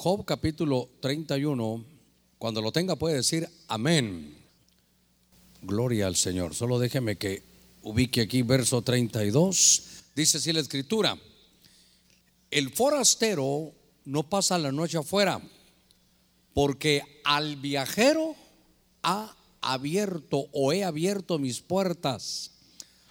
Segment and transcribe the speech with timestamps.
[0.00, 1.84] Job capítulo 31,
[2.38, 4.32] cuando lo tenga puede decir amén.
[5.60, 6.54] Gloria al Señor.
[6.54, 7.42] Solo déjeme que
[7.82, 9.82] ubique aquí verso 32.
[10.14, 11.18] Dice así la escritura,
[12.52, 13.72] el forastero
[14.04, 15.42] no pasa la noche afuera,
[16.54, 18.36] porque al viajero
[19.02, 22.52] ha abierto o he abierto mis puertas.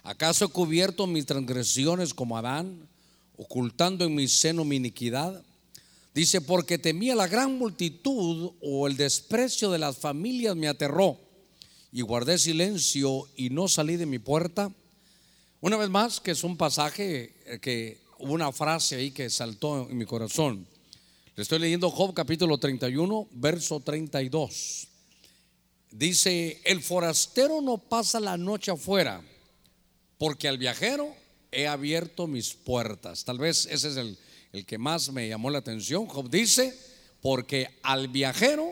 [0.04, 2.88] ¿Acaso he cubierto mis transgresiones como Adán,
[3.36, 5.44] ocultando en mi seno mi iniquidad?
[6.18, 11.16] Dice, porque temía la gran multitud o el desprecio de las familias me aterró
[11.92, 14.72] y guardé silencio y no salí de mi puerta.
[15.60, 19.88] Una vez más, que es un pasaje eh, que hubo una frase ahí que saltó
[19.88, 20.66] en mi corazón.
[21.36, 24.88] Le estoy leyendo Job capítulo 31, verso 32.
[25.92, 29.22] Dice, el forastero no pasa la noche afuera,
[30.18, 31.14] porque al viajero
[31.52, 33.24] he abierto mis puertas.
[33.24, 34.18] Tal vez ese es el,
[34.52, 36.06] el que más me llamó la atención.
[36.06, 36.76] Job dice,
[37.20, 38.70] porque al viajero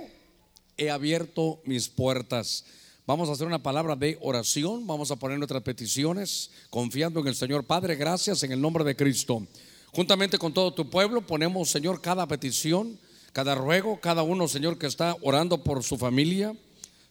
[0.76, 2.64] he abierto mis puertas.
[3.06, 7.36] Vamos a hacer una palabra de oración, vamos a poner nuestras peticiones, confiando en el
[7.36, 7.64] Señor.
[7.64, 9.46] Padre, gracias en el nombre de Cristo.
[9.92, 12.98] Juntamente con todo tu pueblo ponemos, Señor, cada petición,
[13.32, 16.54] cada ruego, cada uno, Señor, que está orando por su familia.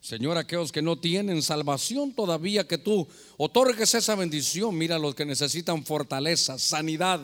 [0.06, 4.78] Señor, aquellos que no tienen salvación todavía, que tú otorgues esa bendición.
[4.78, 7.20] Mira los que necesitan fortaleza, sanidad.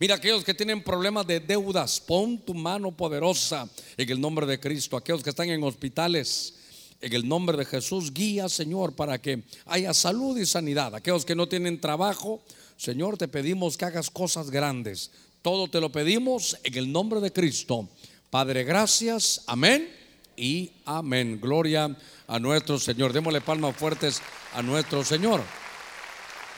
[0.00, 2.00] Mira aquellos que tienen problemas de deudas.
[2.00, 4.96] Pon tu mano poderosa en el nombre de Cristo.
[4.96, 6.54] Aquellos que están en hospitales.
[7.00, 10.92] En el nombre de Jesús, guía, Señor, para que haya salud y sanidad.
[10.92, 12.42] Aquellos que no tienen trabajo,
[12.76, 15.12] Señor, te pedimos que hagas cosas grandes.
[15.40, 17.88] Todo te lo pedimos en el nombre de Cristo.
[18.28, 19.42] Padre, gracias.
[19.46, 20.03] Amén
[20.36, 21.40] y amén.
[21.40, 21.96] Gloria
[22.26, 23.12] a nuestro Señor.
[23.12, 24.20] Démosle palmas fuertes
[24.52, 25.42] a nuestro Señor.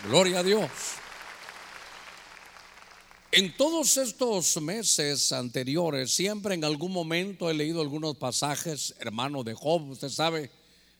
[0.09, 0.71] Gloria a Dios.
[3.33, 9.53] En todos estos meses anteriores, siempre en algún momento he leído algunos pasajes, hermano de
[9.53, 10.51] Job, usted sabe,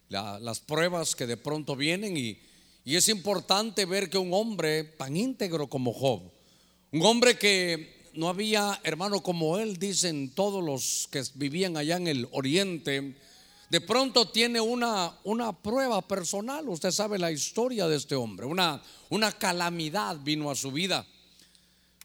[0.09, 2.39] las pruebas que de pronto vienen y,
[2.85, 6.31] y es importante ver que un hombre tan íntegro como Job,
[6.93, 12.09] un hombre que no había hermano como él, dicen todos los que vivían allá en
[12.09, 13.15] el oriente,
[13.69, 16.69] de pronto tiene una, una prueba personal.
[16.69, 18.47] Usted sabe la historia de este hombre.
[18.47, 21.05] Una, una calamidad vino a su vida.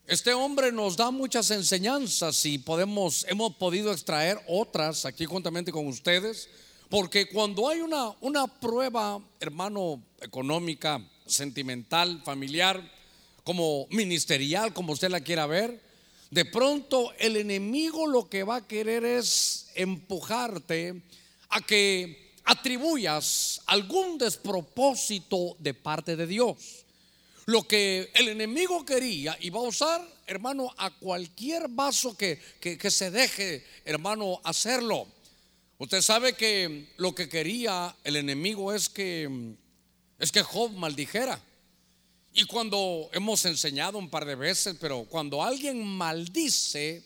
[0.07, 5.87] Este hombre nos da muchas enseñanzas y podemos, hemos podido extraer otras aquí juntamente con
[5.87, 6.49] ustedes.
[6.89, 12.83] Porque cuando hay una, una prueba, hermano, económica, sentimental, familiar,
[13.43, 15.81] como ministerial, como usted la quiera ver,
[16.31, 21.01] de pronto el enemigo lo que va a querer es empujarte
[21.49, 26.85] a que atribuyas algún despropósito de parte de Dios.
[27.45, 32.91] Lo que el enemigo quería y va a usar, hermano, a cualquier vaso que, que,
[32.91, 35.07] se deje, hermano, hacerlo.
[35.79, 39.57] Usted sabe que lo que quería el enemigo es que
[40.17, 41.41] es que Job maldijera.
[42.33, 47.03] Y cuando hemos enseñado un par de veces, pero cuando alguien maldice,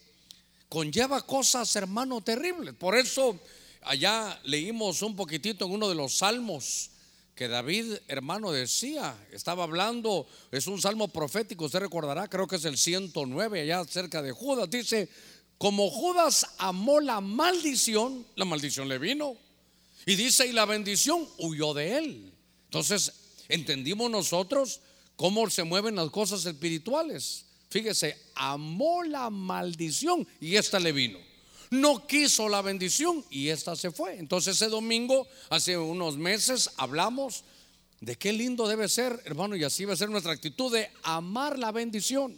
[0.70, 2.76] conlleva cosas, hermano, terribles.
[2.76, 3.40] Por eso
[3.82, 6.92] allá leímos un poquitito en uno de los salmos
[7.34, 12.64] que David, hermano, decía, estaba hablando, es un salmo profético, usted recordará, creo que es
[12.64, 15.10] el 109, allá cerca de Judas, dice,
[15.58, 19.36] como Judas amó la maldición, la maldición le vino.
[20.06, 22.34] Y dice, y la bendición huyó de él.
[22.66, 23.12] Entonces,
[23.50, 24.82] entendimos nosotros
[25.16, 27.46] cómo se mueven las cosas espirituales.
[27.70, 31.20] Fíjese, amó la maldición y esta le vino
[31.70, 34.18] no quiso la bendición y esta se fue.
[34.18, 37.44] Entonces ese domingo, hace unos meses, hablamos
[38.02, 41.72] de qué lindo debe ser, hermano, y así a ser nuestra actitud de amar la
[41.72, 42.36] bendición.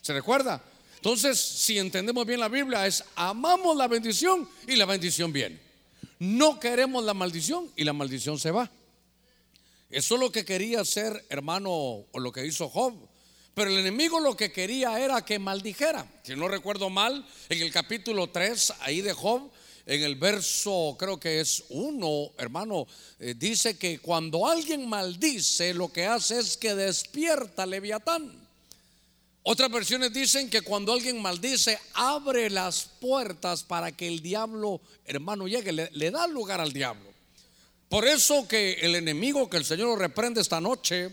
[0.00, 0.62] ¿Se recuerda?
[0.96, 5.58] Entonces, si entendemos bien la Biblia, es amamos la bendición y la bendición viene.
[6.18, 8.70] No queremos la maldición y la maldición se va.
[9.90, 12.94] Eso es lo que quería hacer, hermano, o lo que hizo Job.
[13.54, 16.06] Pero el enemigo lo que quería era que maldijera.
[16.22, 19.50] Si no recuerdo mal, en el capítulo 3, ahí de Job,
[19.86, 22.86] en el verso, creo que es uno, hermano,
[23.18, 28.48] eh, dice que cuando alguien maldice, lo que hace es que despierta Leviatán.
[29.42, 35.48] Otras versiones dicen que cuando alguien maldice, abre las puertas para que el diablo, hermano,
[35.48, 37.09] llegue, le, le da lugar al diablo.
[37.90, 41.10] Por eso que el enemigo, que el Señor reprende esta noche,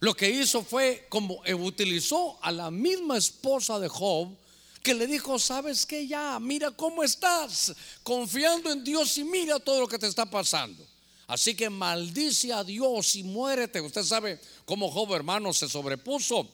[0.00, 4.36] lo que hizo fue como utilizó a la misma esposa de Job
[4.82, 7.72] que le dijo, sabes que ya, mira cómo estás,
[8.02, 10.84] confiando en Dios y mira todo lo que te está pasando.
[11.28, 13.80] Así que maldice a Dios y muérete.
[13.80, 16.48] Usted sabe cómo Job hermano se sobrepuso.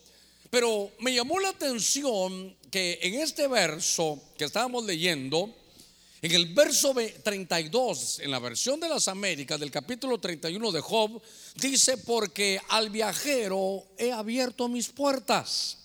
[0.50, 5.54] Pero me llamó la atención que en este verso que estábamos leyendo,
[6.20, 11.22] en el verso 32, en la versión de las Américas del capítulo 31 de Job,
[11.54, 15.78] dice, porque al viajero he abierto mis puertas.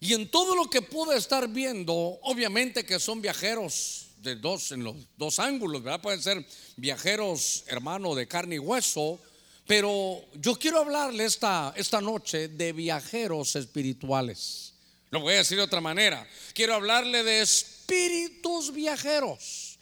[0.00, 4.82] Y en todo lo que pude estar viendo, obviamente que son viajeros de dos, en
[4.82, 6.00] los dos ángulos, ¿verdad?
[6.00, 6.46] Pueden ser
[6.76, 9.20] viajeros, hermano, de carne y hueso,
[9.66, 14.72] pero yo quiero hablarle esta, esta noche de viajeros espirituales.
[15.10, 16.26] Lo voy a decir de otra manera.
[16.54, 17.42] Quiero hablarle de
[17.86, 19.78] espíritus viajeros.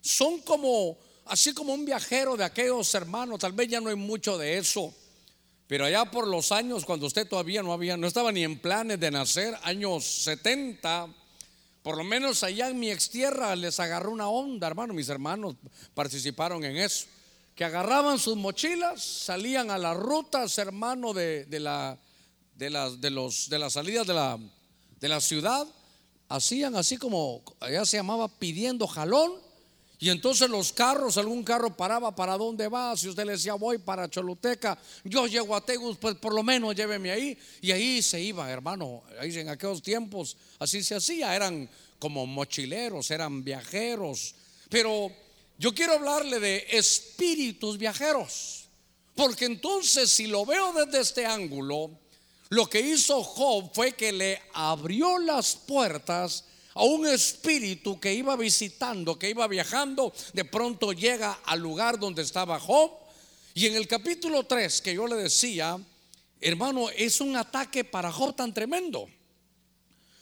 [0.00, 0.96] Son como,
[1.26, 4.94] así como un viajero de aquellos hermanos, tal vez ya no hay mucho de eso.
[5.66, 8.98] Pero allá por los años, cuando usted todavía no había, no estaba ni en planes
[9.00, 11.08] de nacer, años 70,
[11.82, 14.94] por lo menos allá en mi ex tierra les agarró una onda, hermano.
[14.94, 15.56] Mis hermanos
[15.94, 17.06] participaron en eso.
[17.54, 21.98] Que agarraban sus mochilas, salían a las rutas, hermano, de, la,
[22.54, 24.38] de, las, de, los, de las salidas de la,
[25.00, 25.66] de la ciudad
[26.28, 29.32] hacían así como, allá se llamaba pidiendo jalón.
[30.00, 32.96] Y entonces los carros, algún carro paraba, ¿para dónde va?
[32.96, 36.76] Si usted le decía, voy para Choluteca, yo llego a Tegus, pues por lo menos
[36.76, 37.36] lléveme ahí.
[37.60, 39.02] Y ahí se iba, hermano.
[39.18, 41.34] Ahí en aquellos tiempos así se hacía.
[41.34, 44.36] Eran como mochileros, eran viajeros.
[44.68, 45.10] Pero
[45.58, 48.68] yo quiero hablarle de espíritus viajeros.
[49.16, 51.90] Porque entonces, si lo veo desde este ángulo,
[52.50, 58.36] lo que hizo Job fue que le abrió las puertas a un espíritu que iba
[58.36, 62.92] visitando, que iba viajando, de pronto llega al lugar donde estaba Job.
[63.52, 65.78] Y en el capítulo 3 que yo le decía,
[66.40, 69.08] hermano, es un ataque para Job tan tremendo.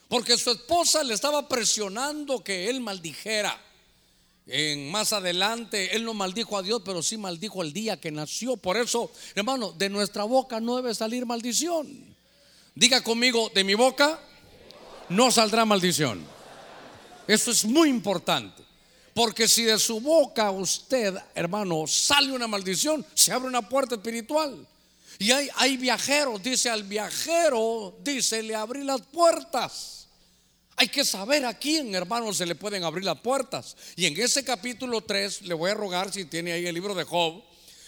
[0.09, 3.63] Porque su esposa le estaba presionando que él maldijera.
[4.47, 8.57] En más adelante, él no maldijo a Dios, pero sí maldijo el día que nació.
[8.57, 12.16] Por eso, hermano, de nuestra boca no debe salir maldición.
[12.77, 14.21] Diga conmigo, de mi boca
[15.09, 16.23] no saldrá maldición.
[17.27, 18.63] Eso es muy importante.
[19.15, 24.69] Porque si de su boca usted, hermano, sale una maldición, se abre una puerta espiritual.
[25.19, 30.09] Y hay, viajeros, dice al viajero, dice, le abrí las puertas.
[30.77, 33.75] Hay que saber a quién, hermano, se le pueden abrir las puertas.
[33.97, 37.05] Y en ese capítulo 3, le voy a rogar si tiene ahí el libro de
[37.05, 37.43] Job,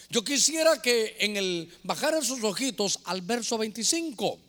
[0.09, 4.48] yo quisiera que en el bajaran sus ojitos al verso 25.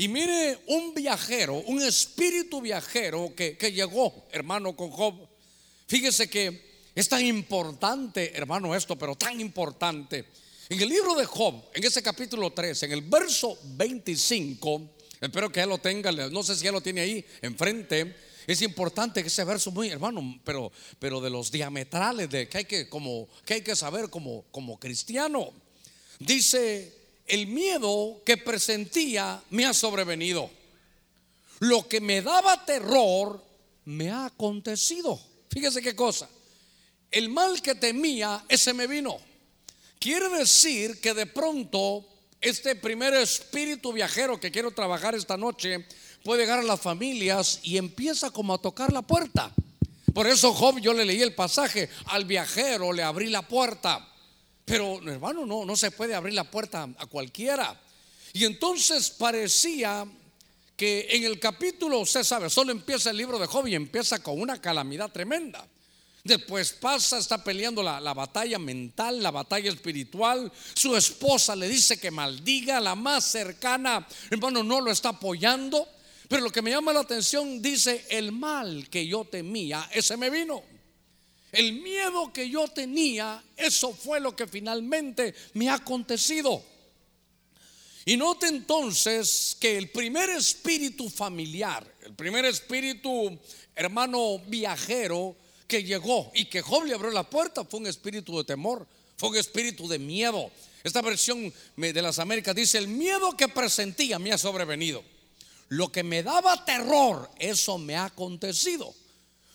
[0.00, 5.28] Y mire, un viajero, un espíritu viajero que, llegó, hermano, con Job.
[5.88, 10.26] Fíjese que es tan importante, hermano, esto, pero tan importante.
[10.68, 14.88] En el libro de Job, en ese capítulo 3, en el verso 25,
[15.20, 18.14] espero que él lo tenga, no sé si él lo tiene ahí enfrente.
[18.46, 22.64] Es importante que ese verso muy, hermano, pero, pero de los diametrales de que hay
[22.66, 25.52] que, como, que, hay que saber como, como cristiano.
[26.20, 26.97] Dice
[27.28, 30.50] el miedo que presentía me ha sobrevenido.
[31.60, 33.44] Lo que me daba terror
[33.84, 35.20] me ha acontecido.
[35.50, 36.28] Fíjese qué cosa.
[37.10, 39.18] El mal que temía, ese me vino.
[39.98, 42.06] Quiere decir que de pronto
[42.40, 45.86] este primer espíritu viajero que quiero trabajar esta noche
[46.22, 49.52] puede llegar a las familias y empieza como a tocar la puerta.
[50.14, 54.06] Por eso Job yo le leí el pasaje, al viajero le abrí la puerta.
[54.68, 57.80] Pero hermano, no, no se puede abrir la puerta a cualquiera.
[58.34, 60.06] Y entonces parecía
[60.76, 64.40] que en el capítulo, usted sabe, solo empieza el libro de Job y empieza con
[64.40, 65.66] una calamidad tremenda.
[66.22, 70.52] Después pasa, está peleando la, la, batalla mental, la batalla espiritual.
[70.74, 75.88] Su esposa le dice que maldiga, la más cercana, hermano, no lo está apoyando.
[76.28, 80.28] Pero lo que me llama la atención dice, el mal que yo temía, ese me
[80.28, 80.62] vino.
[81.58, 86.62] El miedo que yo tenía, eso fue lo que finalmente me ha acontecido.
[88.04, 93.36] Y note entonces que el primer espíritu familiar, el primer espíritu
[93.74, 95.34] hermano viajero
[95.66, 98.86] que llegó y que Job le abrió la puerta fue un espíritu de temor,
[99.16, 100.52] fue un espíritu de miedo.
[100.84, 105.02] Esta versión de las Américas dice, el miedo que presentía me ha sobrevenido.
[105.70, 108.94] Lo que me daba terror, eso me ha acontecido.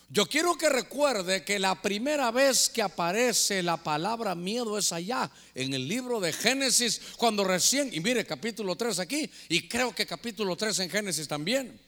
[0.10, 5.32] Yo quiero que recuerde que la primera vez que aparece la palabra miedo es allá,
[5.56, 10.06] en el libro de Génesis, cuando recién, y mire capítulo 3 aquí, y creo que
[10.06, 11.80] capítulo 3 en Génesis también.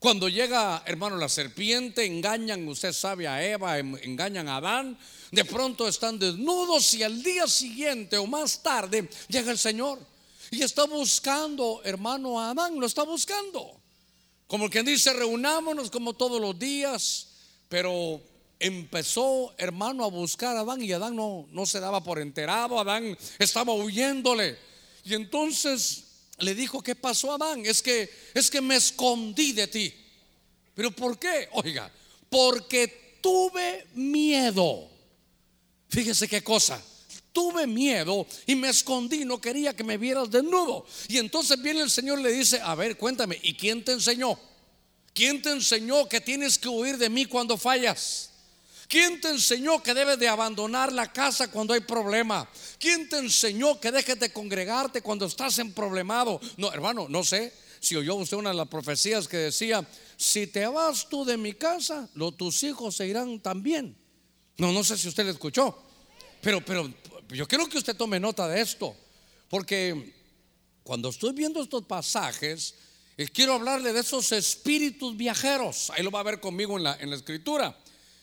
[0.00, 4.98] Cuando llega, hermano, la serpiente, engañan, usted sabe, a Eva, engañan a Adán,
[5.30, 9.98] de pronto están desnudos y al día siguiente o más tarde llega el Señor
[10.50, 13.80] y está buscando, hermano, a Adán, lo está buscando.
[14.46, 17.27] Como quien dice, reunámonos como todos los días
[17.68, 18.20] pero
[18.58, 23.16] empezó, hermano, a buscar a Adán y Adán no, no se daba por enterado, Adán
[23.38, 24.58] estaba huyéndole.
[25.04, 26.04] Y entonces
[26.38, 27.64] le dijo, ¿qué pasó Adán?
[27.64, 29.94] Es que es que me escondí de ti.
[30.74, 31.48] ¿Pero por qué?
[31.52, 31.90] Oiga,
[32.28, 34.88] porque tuve miedo.
[35.88, 36.82] Fíjese qué cosa.
[37.32, 40.86] Tuve miedo y me escondí, no quería que me vieras desnudo.
[41.08, 44.38] Y entonces viene el Señor y le dice, a ver, cuéntame, ¿y quién te enseñó?
[45.18, 48.30] ¿Quién te enseñó que tienes que huir de mí cuando fallas?
[48.86, 52.48] ¿Quién te enseñó que debes de abandonar la casa cuando hay problema?
[52.78, 56.40] ¿Quién te enseñó que dejes de congregarte cuando estás en problemado?
[56.56, 59.84] No, hermano, no sé si oyó usted una de las profecías que decía,
[60.16, 63.96] si te vas tú de mi casa, tus hijos se irán también.
[64.56, 65.82] No, no sé si usted lo escuchó,
[66.40, 66.88] pero, pero
[67.30, 68.94] yo quiero que usted tome nota de esto,
[69.48, 70.14] porque
[70.84, 72.76] cuando estoy viendo estos pasajes,
[73.26, 75.90] quiero hablarle de esos espíritus viajeros.
[75.90, 77.76] Ahí lo va a ver conmigo en la, en la escritura.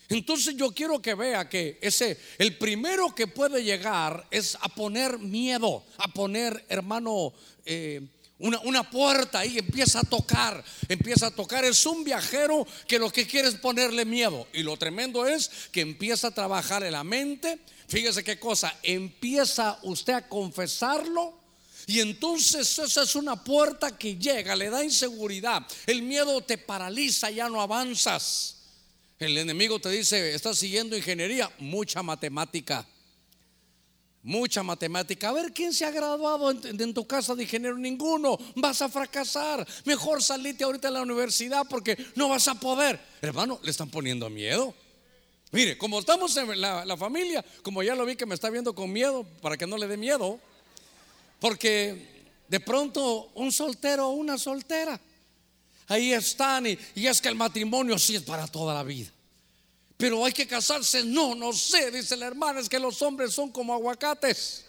[0.10, 5.18] Entonces yo quiero que vea que ese, el primero que puede llegar es a poner
[5.20, 7.34] miedo, a poner, hermano,
[7.66, 8.02] eh,
[8.38, 11.66] una, una, puerta ahí, empieza a tocar, empieza a tocar.
[11.66, 14.48] Es un viajero que lo que quiere es ponerle miedo.
[14.54, 17.60] Y lo tremendo es que empieza a trabajar en la mente.
[17.88, 21.45] Fíjese qué cosa, empieza usted a confesarlo.
[21.88, 25.66] Y entonces esa es una puerta que llega, le da inseguridad.
[25.86, 28.56] El miedo te paraliza, ya no avanzas.
[29.20, 32.86] El enemigo te dice, estás siguiendo ingeniería, mucha matemática.
[34.24, 35.30] Mucha matemática.
[35.30, 37.78] A ver, ¿quién se ha graduado en, tu casa de ingeniero?
[37.78, 38.40] Ninguno.
[38.56, 39.66] Vas a fracasar.
[39.86, 43.00] Mejor salite ahorita a la universidad porque no vas a poder.
[43.22, 44.74] Hermano, le están poniendo miedo.
[45.52, 48.92] Mire, como estamos en la familia, como ya lo vi que me está viendo con
[48.92, 50.42] miedo, para que no le dé miedo.
[51.40, 55.00] Porque de pronto un soltero o una soltera
[55.88, 59.10] ahí están y, es que el matrimonio sí es para toda la vida.
[59.98, 63.52] Pero hay que casarse, no, no sé, dice la hermana, es que los hombres son
[63.52, 64.66] como aguacates.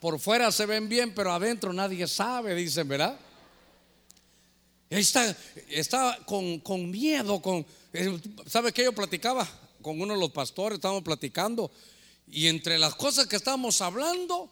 [0.00, 3.18] Por fuera se ven bien, pero adentro nadie sabe, dicen, ¿verdad?
[4.88, 5.36] Está,
[5.68, 9.48] está con, miedo, con, eh, ¿sabe qué yo platicaba?
[9.80, 11.70] Con uno de los pastores, estábamos platicando,
[12.26, 14.50] y entre las cosas que estábamos hablando,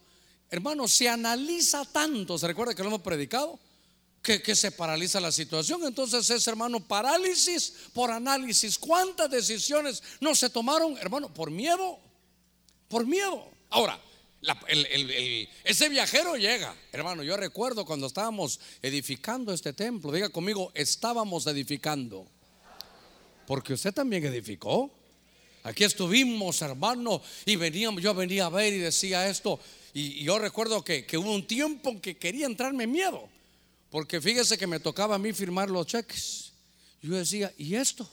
[0.50, 3.58] hermano, se analiza tanto, ¿se recuerda que lo hemos predicado?
[4.22, 5.84] que, se paraliza la situación.
[5.84, 8.78] Entonces es, hermano, parálisis por análisis.
[8.78, 11.98] ¿Cuántas decisiones no se tomaron, hermano, por miedo?
[12.88, 13.48] Por miedo.
[13.70, 14.00] Ahora,
[15.64, 17.22] ese viajero llega, hermano.
[17.22, 20.12] Yo recuerdo cuando estábamos edificando este templo.
[20.12, 22.26] Diga conmigo, estábamos edificando.
[23.46, 24.90] Porque usted también edificó.
[25.64, 29.58] Aquí estuvimos, hermano, y veníamos, yo venía a ver y decía esto.
[29.98, 33.28] Y, yo recuerdo que, que hubo un tiempo que quería entrarme miedo.
[33.90, 36.52] Porque fíjese que me tocaba a mí firmar los cheques.
[37.02, 38.08] Yo decía, ¿y esto?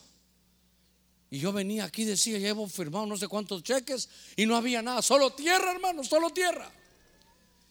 [1.30, 5.02] Y yo venía aquí, decía, llevo firmado no sé cuántos cheques y no había nada,
[5.02, 6.72] solo tierra, hermano, solo tierra.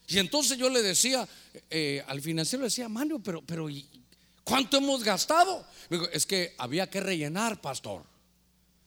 [0.07, 1.27] Y entonces yo le decía,
[1.71, 3.69] eh, al financiero le decía, Mario, pero, pero
[4.45, 5.67] ¿cuánto hemos gastado?
[5.89, 8.05] digo, es que había que rellenar, pastor.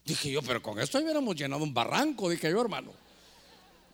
[0.05, 2.93] Dije yo, pero con esto hubiéramos llenado un barranco, dije yo, hermano.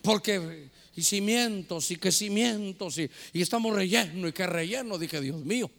[0.02, 4.98] Porque y cimientos y que cimientos y, estamos relleno y que relleno.
[4.98, 5.70] Dije, Dios mío,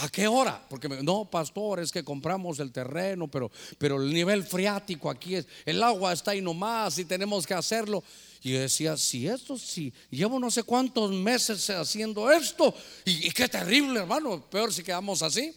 [0.00, 0.66] ¿a qué hora?
[0.68, 5.46] Porque no, pastor, es que compramos el terreno, pero, pero el nivel freático aquí es,
[5.64, 8.02] el agua está ahí nomás y tenemos que hacerlo.
[8.42, 12.74] Y decía, si esto, si llevo no sé cuántos meses haciendo esto,
[13.04, 15.52] y, y qué terrible, hermano, peor si quedamos así.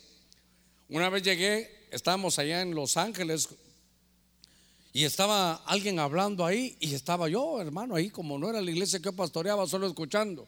[0.89, 3.47] Una vez llegué, estábamos allá en Los Ángeles
[4.93, 8.99] y estaba alguien hablando ahí y estaba yo, hermano, ahí como no era la iglesia
[8.99, 10.47] que yo pastoreaba, solo escuchando.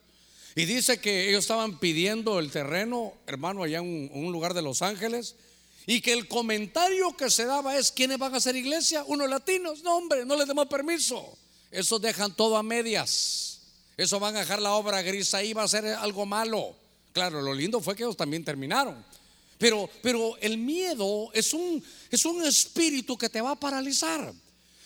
[0.56, 4.82] Y dice que ellos estaban pidiendo el terreno, hermano, allá en un, lugar de Los
[4.82, 5.36] Ángeles.
[5.86, 9.04] Y que el comentario que se daba es, ¿quiénes van a hacer iglesia?
[9.08, 9.82] Unos latinos.
[9.82, 11.38] No, hombre, no les demos permiso.
[11.72, 13.62] Eso dejan todo a medias.
[13.98, 16.76] Eso van a dejar la obra gris ahí, va a ser algo malo.
[17.14, 19.04] Claro, lo lindo fue que ellos también terminaron.
[19.58, 24.34] Pero, pero el miedo es un, es un espíritu que te va a paralizar.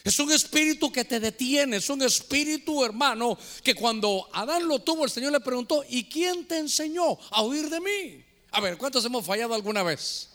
[0.03, 5.03] Es un espíritu que te detiene, es un espíritu hermano que cuando Adán lo tuvo,
[5.03, 8.23] el Señor le preguntó, ¿y quién te enseñó a huir de mí?
[8.51, 10.29] A ver, ¿cuántos hemos fallado alguna vez?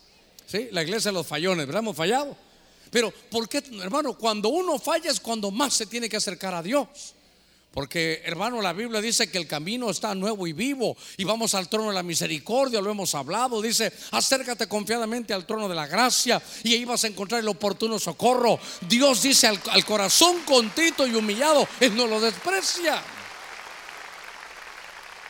[0.46, 0.68] ¿Sí?
[0.72, 1.80] La iglesia de los fallones, ¿verdad?
[1.80, 2.36] Hemos fallado.
[2.90, 4.18] Pero, ¿por qué, hermano?
[4.18, 6.86] Cuando uno falla es cuando más se tiene que acercar a Dios.
[7.72, 11.70] Porque, hermano, la Biblia dice que el camino está nuevo y vivo y vamos al
[11.70, 13.62] trono de la misericordia, lo hemos hablado.
[13.62, 17.98] Dice, acércate confiadamente al trono de la gracia y ahí vas a encontrar el oportuno
[17.98, 18.58] socorro.
[18.86, 23.02] Dios dice al, corazón contito y humillado, Él no lo desprecia.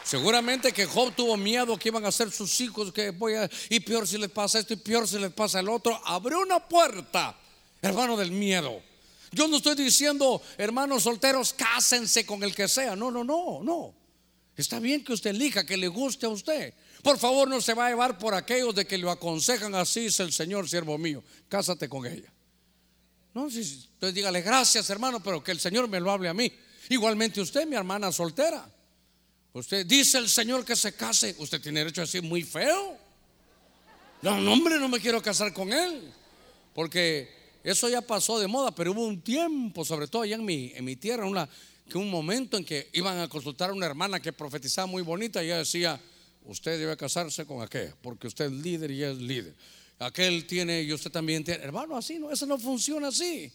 [0.02, 3.78] Seguramente que Job tuvo miedo que iban a ser sus hijos, que voy a, y
[3.78, 6.00] peor si les pasa esto y peor si les pasa el otro.
[6.04, 7.36] Abrió una puerta,
[7.80, 8.82] hermano, del miedo.
[9.32, 12.94] Yo no estoy diciendo, hermanos solteros, cásense con el que sea.
[12.94, 13.94] No, no, no, no.
[14.56, 16.74] Está bien que usted elija, que le guste a usted.
[17.02, 20.20] Por favor, no se va a llevar por aquellos de que lo aconsejan así, es
[20.20, 21.24] el Señor, siervo mío.
[21.48, 22.30] Cásate con ella.
[23.34, 26.52] No, si, entonces dígale gracias, hermano, pero que el Señor me lo hable a mí.
[26.90, 28.70] Igualmente usted, mi hermana soltera.
[29.54, 31.34] Usted dice el Señor que se case.
[31.38, 32.98] Usted tiene derecho a decir muy feo.
[34.20, 36.12] No, no, hombre, no me quiero casar con él.
[36.74, 40.72] Porque eso ya pasó de moda, pero hubo un tiempo, sobre todo allá en mi,
[40.74, 41.48] en mi tierra, una,
[41.88, 45.42] que un momento en que iban a consultar a una hermana que profetizaba muy bonita
[45.42, 46.00] y ella decía,
[46.44, 49.54] usted debe casarse con aquel, porque usted es líder y es líder.
[49.98, 51.62] Aquel tiene y usted también tiene.
[51.62, 53.52] Hermano, así no, eso no funciona así.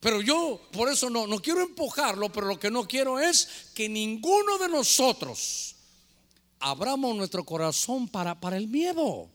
[0.00, 3.88] Pero yo por eso no, no quiero empujarlo, pero lo que no quiero es que
[3.88, 5.76] ninguno de nosotros
[6.58, 9.30] abramos nuestro corazón para, para el miedo.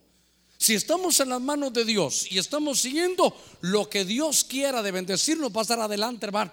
[0.58, 4.92] Si estamos en las manos de Dios y estamos siguiendo lo que Dios quiera de
[4.92, 6.52] bendecirnos, estar adelante, hermano.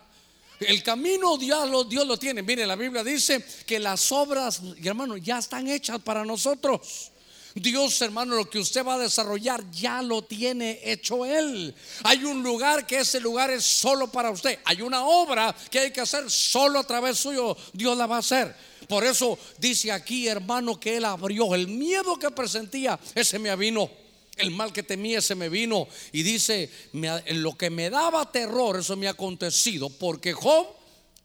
[0.60, 2.42] El camino Dios lo, Dios lo tiene.
[2.42, 7.10] Mire, la Biblia dice que las obras, hermano, ya están hechas para nosotros.
[7.54, 11.74] Dios, hermano, lo que usted va a desarrollar ya lo tiene hecho Él.
[12.04, 14.58] Hay un lugar que ese lugar es solo para usted.
[14.64, 17.56] Hay una obra que hay que hacer solo a través suyo.
[17.72, 18.71] Dios la va a hacer.
[18.88, 21.54] Por eso dice aquí, hermano, que Él abrió.
[21.54, 23.90] El miedo que presentía, ese me vino.
[24.36, 25.86] El mal que temía, ese me vino.
[26.12, 29.90] Y dice, lo que me daba terror, eso me ha acontecido.
[29.90, 30.66] Porque Job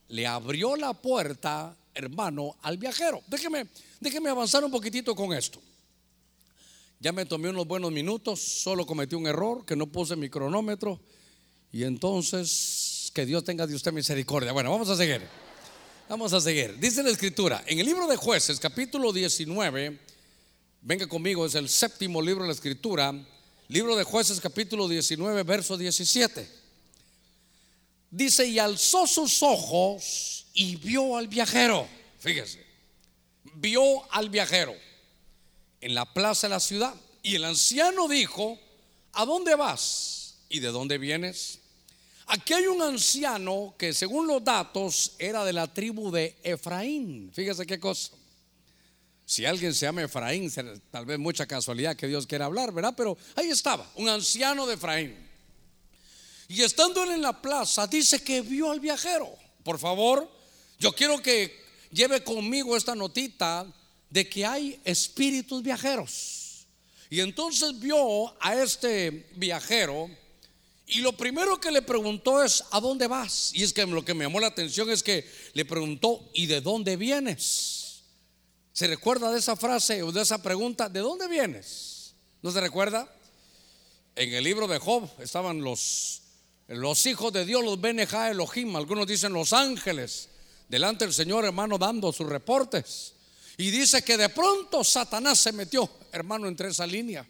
[0.09, 3.23] le abrió la puerta, hermano, al viajero.
[3.27, 3.67] Déjeme,
[3.99, 5.61] déjeme avanzar un poquitito con esto.
[6.99, 10.99] Ya me tomé unos buenos minutos, solo cometí un error, que no puse mi cronómetro.
[11.71, 14.51] Y entonces, que Dios tenga de usted misericordia.
[14.51, 15.46] Bueno, vamos a seguir.
[16.09, 16.79] Vamos a seguir.
[16.79, 19.99] Dice la escritura, en el libro de jueces, capítulo 19,
[20.81, 23.13] venga conmigo, es el séptimo libro de la escritura,
[23.67, 26.47] libro de jueces, capítulo 19, verso 17.
[28.09, 31.85] Dice, y alzó sus ojos y vio al viajero.
[32.19, 32.65] Fíjese,
[33.55, 34.75] vio al viajero
[35.81, 36.95] en la plaza de la ciudad.
[37.21, 38.57] Y el anciano dijo,
[39.11, 40.35] ¿a dónde vas?
[40.47, 41.56] ¿Y de dónde vienes?
[42.27, 47.31] Aquí hay un anciano que según los datos era de la tribu de Efraín.
[47.33, 48.11] Fíjese qué cosa.
[49.25, 50.51] Si alguien se llama Efraín,
[50.91, 52.93] tal vez mucha casualidad que Dios quiera hablar, ¿verdad?
[52.97, 55.15] Pero ahí estaba, un anciano de Efraín.
[56.49, 59.33] Y estando él en la plaza, dice que vio al viajero.
[59.63, 60.29] Por favor,
[60.79, 61.57] yo quiero que
[61.91, 63.65] lleve conmigo esta notita
[64.09, 66.67] de que hay espíritus viajeros.
[67.09, 70.09] Y entonces vio a este viajero
[70.89, 73.51] y lo primero que le preguntó es, ¿a dónde vas?
[73.53, 76.61] Y es que lo que me llamó la atención es que le preguntó, ¿y de
[76.61, 78.03] dónde vienes?
[78.71, 80.87] ¿Se recuerda de esa frase o de esa pregunta?
[80.87, 82.13] ¿De dónde vienes?
[82.41, 83.13] ¿No se recuerda?
[84.15, 86.21] En el libro de Job estaban los,
[86.67, 90.29] los hijos de Dios, los Beneja Elohim, algunos dicen los ángeles,
[90.69, 93.13] delante del Señor hermano dando sus reportes.
[93.57, 97.27] Y dice que de pronto Satanás se metió, hermano, entre esa línea.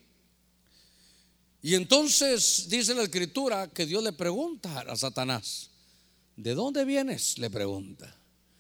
[1.67, 5.69] Y entonces dice la escritura que Dios le pregunta a Satanás,
[6.37, 7.37] ¿de dónde vienes?
[7.39, 8.15] Le pregunta.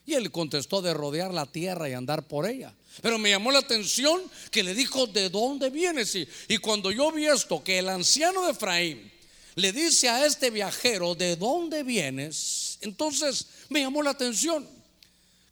[0.05, 2.75] Y él contestó de rodear la tierra y andar por ella.
[3.01, 6.17] Pero me llamó la atención que le dijo, ¿de dónde vienes?
[6.49, 9.09] Y, cuando yo vi esto, que el anciano de Efraín
[9.55, 12.77] le dice a este viajero, ¿de dónde vienes?
[12.81, 14.67] Entonces me llamó la atención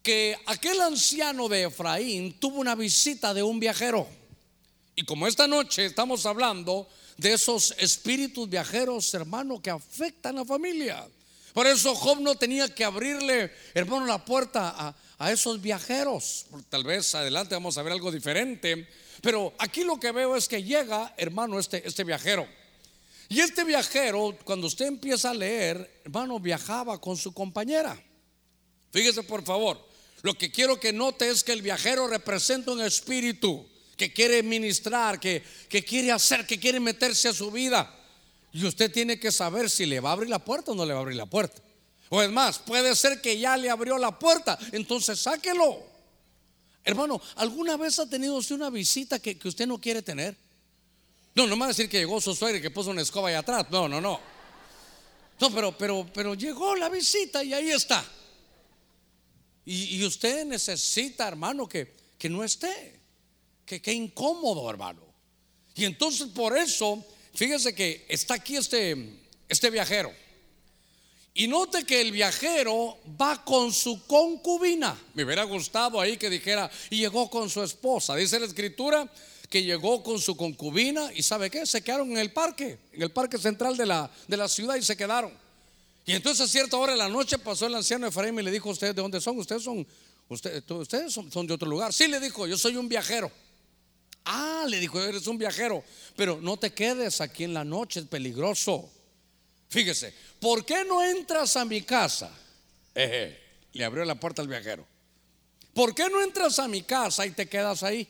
[0.02, 4.06] que aquel anciano de Efraín tuvo una visita de un viajero.
[4.94, 10.44] Y como esta noche estamos hablando de esos espíritus viajeros, hermano, que afectan a la
[10.44, 11.08] familia.
[11.52, 16.46] Por eso Job no tenía que abrirle, hermano, la puerta a, esos viajeros.
[16.68, 18.86] Tal vez adelante vamos a ver algo diferente.
[19.22, 22.46] Pero aquí lo que veo es que llega, hermano, este, este viajero.
[23.30, 27.98] Y este viajero, cuando usted empieza a leer, hermano, viajaba con su compañera.
[28.92, 29.82] Fíjese por favor,
[30.22, 35.18] lo que quiero que note es que el viajero representa un espíritu que quiere ministrar,
[35.18, 37.92] que, que quiere hacer, que quiere meterse a su vida.
[38.52, 40.92] Y usted tiene que saber si le va a abrir la puerta o no le
[40.92, 41.62] va a abrir la puerta.
[42.08, 45.82] O es más, puede ser que ya le abrió la puerta, entonces sáquelo.
[46.84, 50.36] Hermano, ¿alguna vez ha tenido usted una visita que, que usted no quiere tener?
[51.34, 53.28] No, no me va a decir que llegó su suegra y que puso una escoba
[53.28, 53.66] ahí atrás.
[53.70, 54.20] No, no, no.
[55.38, 58.04] No, pero, pero, pero llegó la visita y ahí está.
[59.66, 62.95] Y, usted necesita, hermano, que, que no esté.
[63.66, 65.02] Que, que incómodo, hermano.
[65.74, 70.10] Y entonces por eso, fíjese que está aquí este, este viajero.
[71.34, 74.98] Y note que el viajero va con su concubina.
[75.12, 78.16] Me hubiera gustado ahí que dijera, y llegó con su esposa.
[78.16, 79.06] Dice la escritura
[79.50, 81.66] que llegó con su concubina y ¿sabe qué?
[81.66, 84.82] Se quedaron en el parque, en el parque central de la, de la ciudad y
[84.82, 85.30] se quedaron.
[86.06, 88.70] Y entonces a cierta hora de la noche pasó el anciano Efraín y le dijo,
[88.70, 89.38] ¿ustedes de dónde son?
[89.38, 89.86] Ustedes son
[90.28, 91.92] usted, ustedes son, son de otro lugar.
[91.92, 93.30] Sí, le dijo, yo soy un viajero.
[94.28, 95.84] Ah, le dijo, eres un viajero,
[96.16, 98.90] pero no te quedes aquí en la noche, es peligroso.
[99.68, 102.30] Fíjese, ¿por qué no entras a mi casa?
[102.94, 104.86] le abrió la puerta al viajero.
[105.74, 108.08] ¿Por qué no entras a mi casa y te quedas ahí?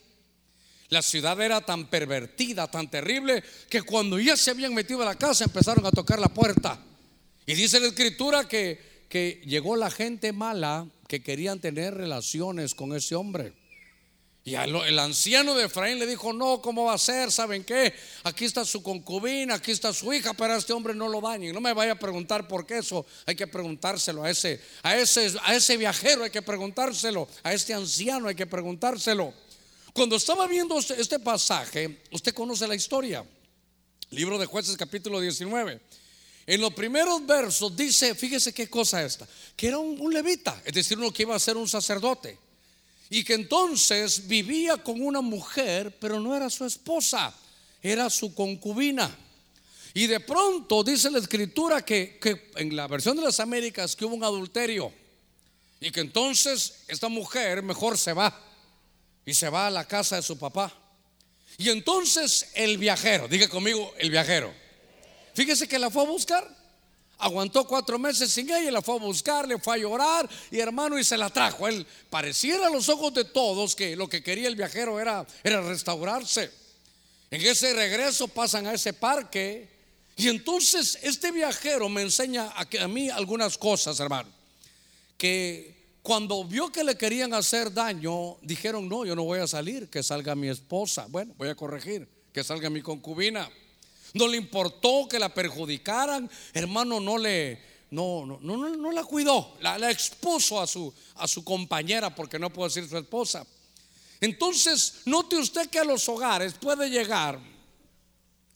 [0.89, 5.17] La ciudad era tan pervertida, tan terrible, que cuando ya se habían metido a la
[5.17, 6.81] casa empezaron a tocar la puerta.
[7.45, 12.95] Y dice la escritura que, que llegó la gente mala que querían tener relaciones con
[12.95, 13.53] ese hombre.
[14.47, 17.33] Y el anciano de Efraín le dijo, no, ¿cómo va a ser?
[17.33, 17.93] ¿Saben qué?
[18.23, 21.53] Aquí está su concubina, aquí está su hija, pero a este hombre no lo dañen.
[21.53, 23.05] No me vaya a preguntar por qué eso.
[23.27, 27.27] Hay que preguntárselo a ese, a ese, a ese viajero, hay que preguntárselo.
[27.43, 29.35] A este anciano hay que preguntárselo.
[29.93, 33.25] Cuando estaba viendo este, este pasaje, usted conoce la historia.
[34.11, 35.81] Libro de jueces capítulo 19.
[36.47, 40.73] En los primeros versos dice, fíjese qué cosa esta, que era un, un levita, es
[40.73, 42.46] decir, uno que iba a ser un sacerdote
[43.09, 47.33] y que entonces vivía con una mujer, pero no era su esposa,
[47.83, 49.16] era su concubina.
[49.95, 52.19] Y de pronto dice la escritura que,
[52.57, 54.92] en la versión de las Américas que hubo un adulterio
[55.81, 58.38] y que entonces esta mujer mejor se va
[59.25, 60.73] y se va a la casa de su papá.
[61.59, 64.53] Y entonces el viajero, diga conmigo, el viajero,
[65.35, 66.56] fíjese que la fue a buscar.
[67.19, 70.99] Aguantó cuatro meses sin ella, la fue a buscar, le fue a llorar y hermano
[70.99, 71.67] y se la trajo.
[71.67, 75.63] Él pareciera a los ojos de todos que lo que quería el viajero era, era
[75.63, 76.51] restaurarse.
[77.31, 79.69] En ese regreso pasan a ese parque
[80.17, 84.29] y entonces este viajero me enseña a, a mí algunas cosas, hermano.
[85.17, 89.89] Que cuando vio que le querían hacer daño, dijeron, no, yo no voy a salir,
[89.89, 91.07] que salga mi esposa.
[91.09, 93.51] Bueno, voy a corregir, que salga mi concubina
[94.17, 99.57] no le importó que la perjudicaran, hermano, no le, no, no, no, no la cuidó,
[99.61, 103.47] la, expuso a su, a su compañera porque no puedo decir su esposa.
[104.21, 107.39] Entonces, note usted que a los hogares puede llegar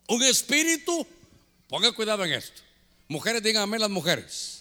[0.08, 1.06] un espíritu,
[1.68, 2.62] ponga cuidado en esto,
[3.08, 4.56] mujeres, díganme las mujeres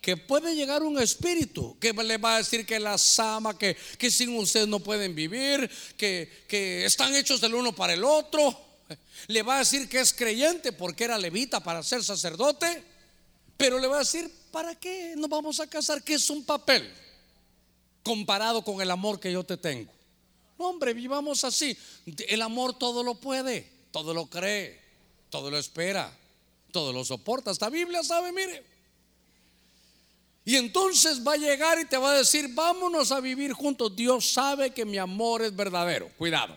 [0.00, 4.10] que puede llegar un espíritu que le va a decir que las ama, que, que
[4.10, 8.67] sin usted no pueden vivir, que, que están hechos del uno para el otro.
[9.28, 12.82] Le va a decir que es creyente porque era levita para ser sacerdote,
[13.56, 16.02] pero le va a decir, ¿para qué nos vamos a casar?
[16.02, 16.88] Que es un papel
[18.02, 19.92] comparado con el amor que yo te tengo.
[20.56, 21.76] hombre, vivamos así.
[22.28, 24.80] El amor todo lo puede, todo lo cree,
[25.28, 26.16] todo lo espera,
[26.72, 27.50] todo lo soporta.
[27.50, 28.64] Esta Biblia sabe, mire.
[30.44, 33.94] Y entonces va a llegar y te va a decir, vámonos a vivir juntos.
[33.94, 36.10] Dios sabe que mi amor es verdadero.
[36.16, 36.56] Cuidado.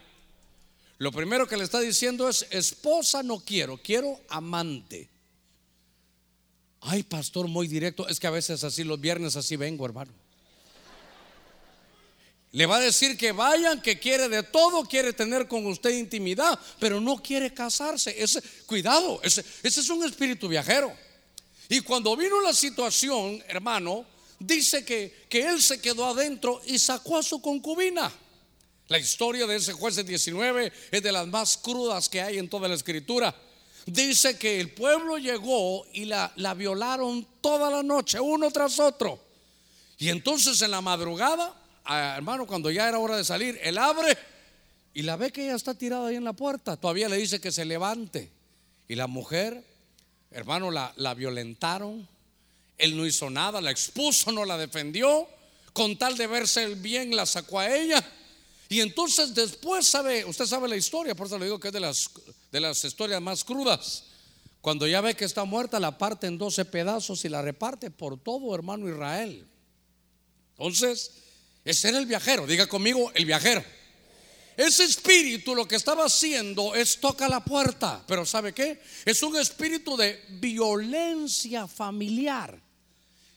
[1.01, 5.09] Lo primero que le está diciendo es, esposa no quiero, quiero amante.
[6.79, 8.07] Ay, pastor, muy directo.
[8.07, 10.13] Es que a veces así los viernes así vengo, hermano.
[12.51, 16.59] Le va a decir que vayan, que quiere de todo, quiere tener con usted intimidad,
[16.79, 18.13] pero no quiere casarse.
[18.21, 20.95] Ese, cuidado, ese, ese es un espíritu viajero.
[21.67, 24.05] Y cuando vino la situación, hermano,
[24.37, 28.13] dice que, que él se quedó adentro y sacó a su concubina.
[28.91, 32.49] La historia de ese juez de 19 es de las más crudas que hay en
[32.49, 33.33] toda la escritura.
[33.85, 39.17] Dice que el pueblo llegó y la, la violaron toda la noche, uno tras otro.
[39.97, 44.17] Y entonces en la madrugada, ah, hermano, cuando ya era hora de salir, él abre
[44.93, 46.75] y la ve que ella está tirada ahí en la puerta.
[46.75, 48.29] Todavía le dice que se levante.
[48.89, 49.63] Y la mujer,
[50.31, 52.05] hermano, la, la violentaron.
[52.77, 55.29] Él no hizo nada, la expuso, no la defendió.
[55.71, 58.05] Con tal de verse el bien, la sacó a ella.
[58.71, 61.81] Y entonces después sabe, usted sabe la historia, por eso le digo que es de
[61.81, 62.09] las,
[62.53, 64.05] de las historias más crudas.
[64.61, 68.17] Cuando ya ve que está muerta, la parte en 12 pedazos y la reparte por
[68.17, 69.45] todo hermano Israel.
[70.51, 71.11] Entonces,
[71.65, 73.61] ese era el viajero, diga conmigo, el viajero.
[74.55, 78.81] Ese espíritu lo que estaba haciendo es toca la puerta, pero ¿sabe qué?
[79.03, 82.70] Es un espíritu de violencia familiar.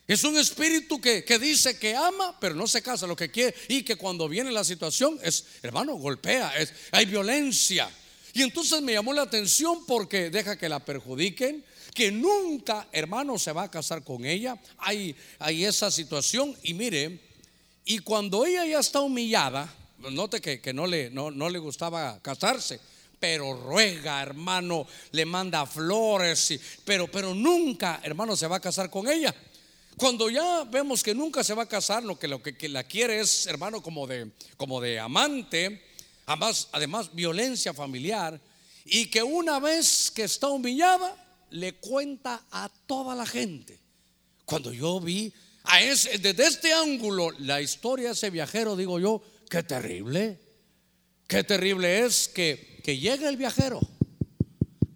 [0.06, 3.54] Es un espíritu que, dice que ama, pero no se casa lo que quiere.
[3.68, 7.88] Y que cuando viene la situación es, hermano, golpea, es, hay violencia.
[8.34, 11.64] Y entonces me llamó la atención porque deja que la perjudiquen,
[11.94, 14.60] que nunca, hermano, se va a casar con ella.
[14.78, 16.54] Hay, hay esa situación.
[16.62, 17.20] Y mire,
[17.86, 22.78] y cuando ella ya está humillada, note que, no, le, no, no le gustaba casarse
[23.18, 29.08] pero ruega, hermano, le manda flores, pero, pero nunca, hermano, se va a casar con
[29.08, 29.34] ella.
[29.96, 33.20] Cuando ya vemos que nunca se va a casar, lo que, lo que, la quiere
[33.20, 35.82] es, hermano, como de, como de amante,
[36.26, 38.40] además, además violencia familiar,
[38.84, 41.16] y que una vez que está humillada,
[41.50, 43.78] le cuenta a toda la gente.
[44.44, 45.32] Cuando yo vi
[45.64, 50.40] desde este ángulo, la historia de ese viajero, digo yo, qué terrible.
[51.26, 53.80] Qué terrible es que, que llegue el viajero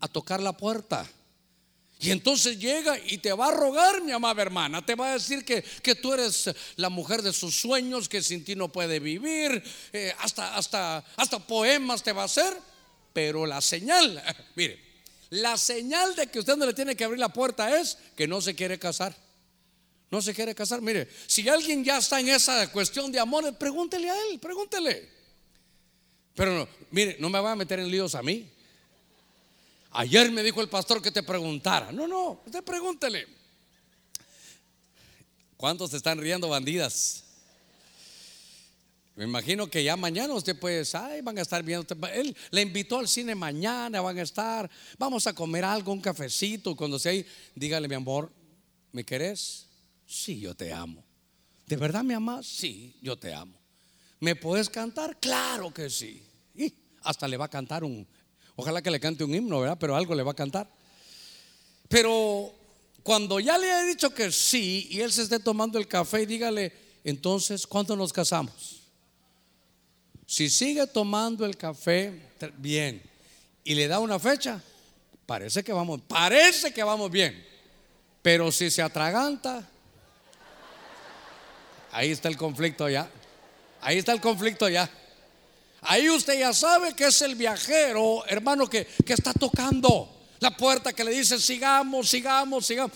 [0.01, 1.09] a tocar la puerta.
[2.01, 4.87] Y entonces llega y te va a rogar, mi amada hermana.
[4.87, 8.45] Te va a decir que, que tú eres la mujer de sus sueños, que sin
[8.45, 9.63] ti no puede vivir.
[9.93, 12.57] Eh, hasta, hasta, hasta poemas te va a hacer.
[13.13, 14.23] Pero la señal,
[14.55, 14.81] mire,
[15.31, 18.41] la señal de que usted no le tiene que abrir la puerta es que no
[18.41, 19.17] se quiere casar.
[20.11, 20.81] No se quiere casar.
[20.81, 25.09] Mire, si alguien ya está en esa cuestión de amor, pregúntele a él, pregúntele.
[26.35, 28.49] Pero mire, no me va a meter en líos a mí.
[29.93, 31.93] Ayer me dijo el pastor que te preguntara.
[31.93, 33.27] No, no, usted pregúntele.
[35.57, 37.25] ¿Cuántos están riendo bandidas?
[39.17, 41.85] Me imagino que ya mañana usted puede, ay, van a estar viendo.
[42.15, 46.77] Él le invitó al cine mañana, van a estar, vamos a comer algo, un cafecito.
[46.77, 48.31] Cuando sea ahí, dígale, mi amor,
[48.93, 49.67] ¿me querés?
[50.07, 51.05] Sí, yo te amo.
[51.67, 52.47] ¿De verdad me amas?
[52.47, 53.59] Sí, yo te amo.
[54.21, 55.19] ¿Me puedes cantar?
[55.19, 56.23] Claro que sí.
[56.55, 56.73] Y
[57.03, 58.07] hasta le va a cantar un,
[58.61, 59.77] Ojalá que le cante un himno, ¿verdad?
[59.79, 60.69] Pero algo le va a cantar.
[61.89, 62.53] Pero
[63.05, 66.73] cuando ya le he dicho que sí y él se esté tomando el café, dígale,
[67.05, 68.81] entonces, ¿cuándo nos casamos?
[70.27, 72.21] Si sigue tomando el café,
[72.57, 73.01] bien,
[73.63, 74.61] y le da una fecha,
[75.25, 77.47] parece que vamos, parece que vamos bien.
[78.23, 79.71] Pero si se atraganta,
[81.93, 83.09] ahí está el conflicto ya.
[83.81, 84.91] Ahí está el conflicto ya.
[85.83, 91.05] Ahí usted ya sabe que es el viajero, hermano, que, está tocando la puerta que
[91.05, 92.93] le dice sigamos, sigamos, sigamos.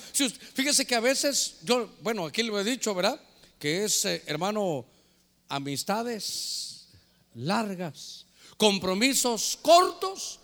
[0.54, 3.20] Fíjese que a veces, yo, bueno, aquí lo he dicho, ¿verdad?
[3.58, 4.84] Que es, eh, hermano,
[5.48, 6.88] amistades
[7.34, 10.40] largas, compromisos cortos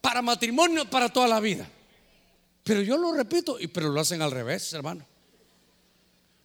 [0.00, 1.68] para matrimonio, para toda la vida.
[2.64, 5.06] Pero yo lo repito, y pero lo hacen al revés, hermano.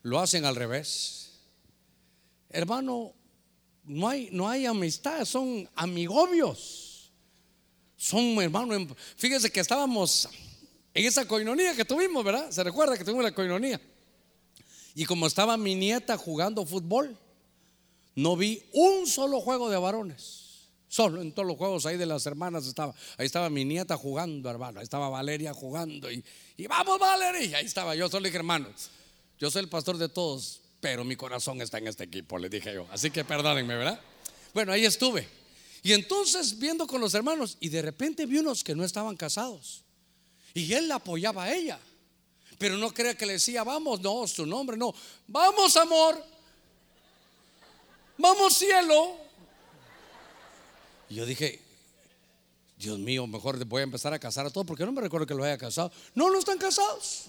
[0.04, 1.32] Lo hacen al revés.
[2.50, 3.14] Hermano,
[3.88, 7.12] no hay, no hay amistad, son amigobios.
[7.96, 8.96] Son hermanos.
[9.16, 10.30] Fíjese que estábamos
[10.94, 12.52] en esa coinonía que tuvimos, ¿verdad?
[12.52, 13.82] Se recuerda que tuvimos la coinonía.
[14.94, 17.18] Y como estaba mi nieta jugando fútbol,
[18.16, 20.46] no vi un solo juego de varones.
[20.90, 22.94] Solo en todos los juegos ahí de las hermanas estaba.
[23.18, 24.80] Ahí estaba mi nieta jugando, hermano.
[24.80, 26.12] Ahí estaba Valeria jugando.
[26.12, 26.24] Y,
[26.56, 27.58] y vamos, Valeria.
[27.58, 28.68] Ahí estaba yo, solo dije, hermano,
[29.40, 32.74] yo soy el pastor de todos pero mi corazón está en este equipo, le dije
[32.74, 32.88] yo.
[32.92, 34.00] Así que perdónenme, ¿verdad?
[34.54, 35.28] Bueno, ahí estuve.
[35.84, 39.84] Y entonces viendo con los hermanos, y de repente vi unos que no estaban casados.
[40.54, 41.80] Y él la apoyaba a ella.
[42.58, 44.94] Pero no crea que le decía, vamos, no, su nombre, no.
[45.28, 46.24] Vamos, amor.
[48.18, 49.16] Vamos, cielo.
[51.10, 51.62] Y yo dije,
[52.78, 55.36] Dios mío, mejor voy a empezar a casar a todos, porque no me recuerdo que
[55.36, 55.92] lo haya casado.
[56.16, 57.26] No, no están casados.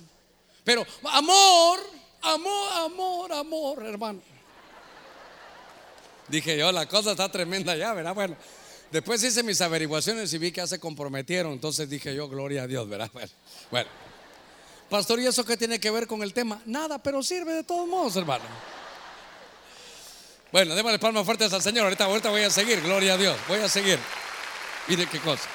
[0.65, 1.81] Pero, amor,
[2.23, 4.21] Amor, amor, amor, hermano.
[6.29, 8.15] Dije yo, la cosa está tremenda ya, ¿verdad?
[8.15, 8.37] Bueno,
[8.91, 11.53] después hice mis averiguaciones y vi que ya se comprometieron.
[11.53, 13.11] Entonces dije yo, gloria a Dios, ¿verdad?
[13.71, 13.89] Bueno,
[14.91, 16.61] pastor, ¿y eso qué tiene que ver con el tema?
[16.67, 18.45] Nada, pero sirve de todos modos, hermano.
[20.53, 21.85] Bueno, démosle palmas fuertes al Señor.
[21.85, 23.37] Ahorita, ahorita voy a seguir, gloria a Dios.
[23.49, 23.99] Voy a seguir.
[24.89, 25.49] ¿Y de qué cosa?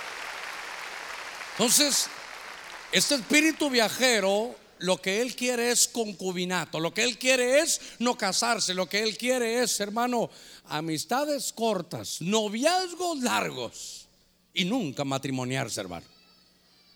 [1.54, 2.08] Entonces,
[2.92, 8.18] este espíritu viajero lo que él quiere es concubinato, lo que él quiere es no
[8.18, 10.30] casarse, lo que él quiere es, hermano,
[10.66, 14.10] amistades cortas, noviazgos largos
[14.54, 16.06] y nunca matrimoniarse, hermano.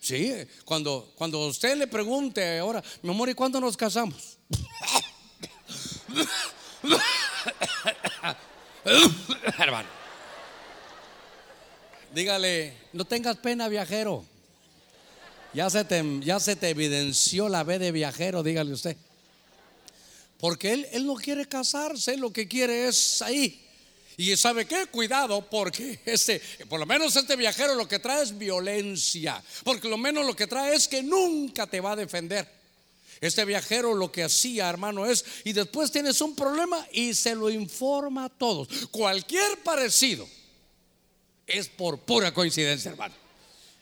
[0.02, 0.34] Sí,
[0.66, 4.38] cuando, cuando usted le pregunte ahora, mi amor, ¿y cuándo nos casamos?
[9.60, 9.88] hermano,
[12.14, 14.26] dígale, no tengas pena, viajero.
[15.58, 18.96] Ya se, te, ya se te evidenció la B de viajero, dígale usted.
[20.40, 23.66] Porque él, él no quiere casarse, lo que quiere es ahí.
[24.18, 28.38] Y sabe qué, cuidado, porque este, por lo menos este viajero lo que trae es
[28.38, 32.48] violencia, porque lo menos lo que trae es que nunca te va a defender.
[33.20, 37.50] Este viajero lo que hacía, hermano, es, y después tienes un problema y se lo
[37.50, 38.68] informa a todos.
[38.92, 40.30] Cualquier parecido
[41.48, 43.27] es por pura coincidencia, hermano.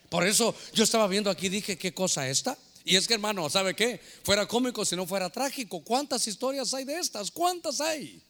[0.09, 2.57] Por eso yo estaba viendo aquí, dije, ¿qué cosa esta?
[2.83, 3.99] Y es que hermano, ¿sabe qué?
[4.23, 5.83] Fuera cómico si no fuera trágico.
[5.83, 7.31] ¿Cuántas historias hay de estas?
[7.31, 8.21] ¿Cuántas hay?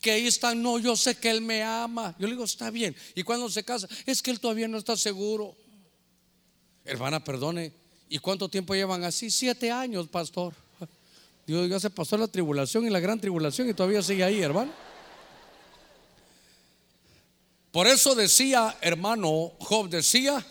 [0.00, 2.14] Que ahí están, no, yo sé que él me ama.
[2.18, 2.94] Yo le digo, está bien.
[3.14, 5.56] Y cuando se casa, es que él todavía no está seguro.
[6.84, 7.72] Hermana, perdone.
[8.08, 9.30] ¿Y cuánto tiempo llevan así?
[9.30, 10.54] Siete años, pastor.
[11.46, 14.72] Dios, ya se pasó la tribulación y la gran tribulación y todavía sigue ahí, hermano.
[17.72, 20.44] Por eso decía, hermano, Job decía,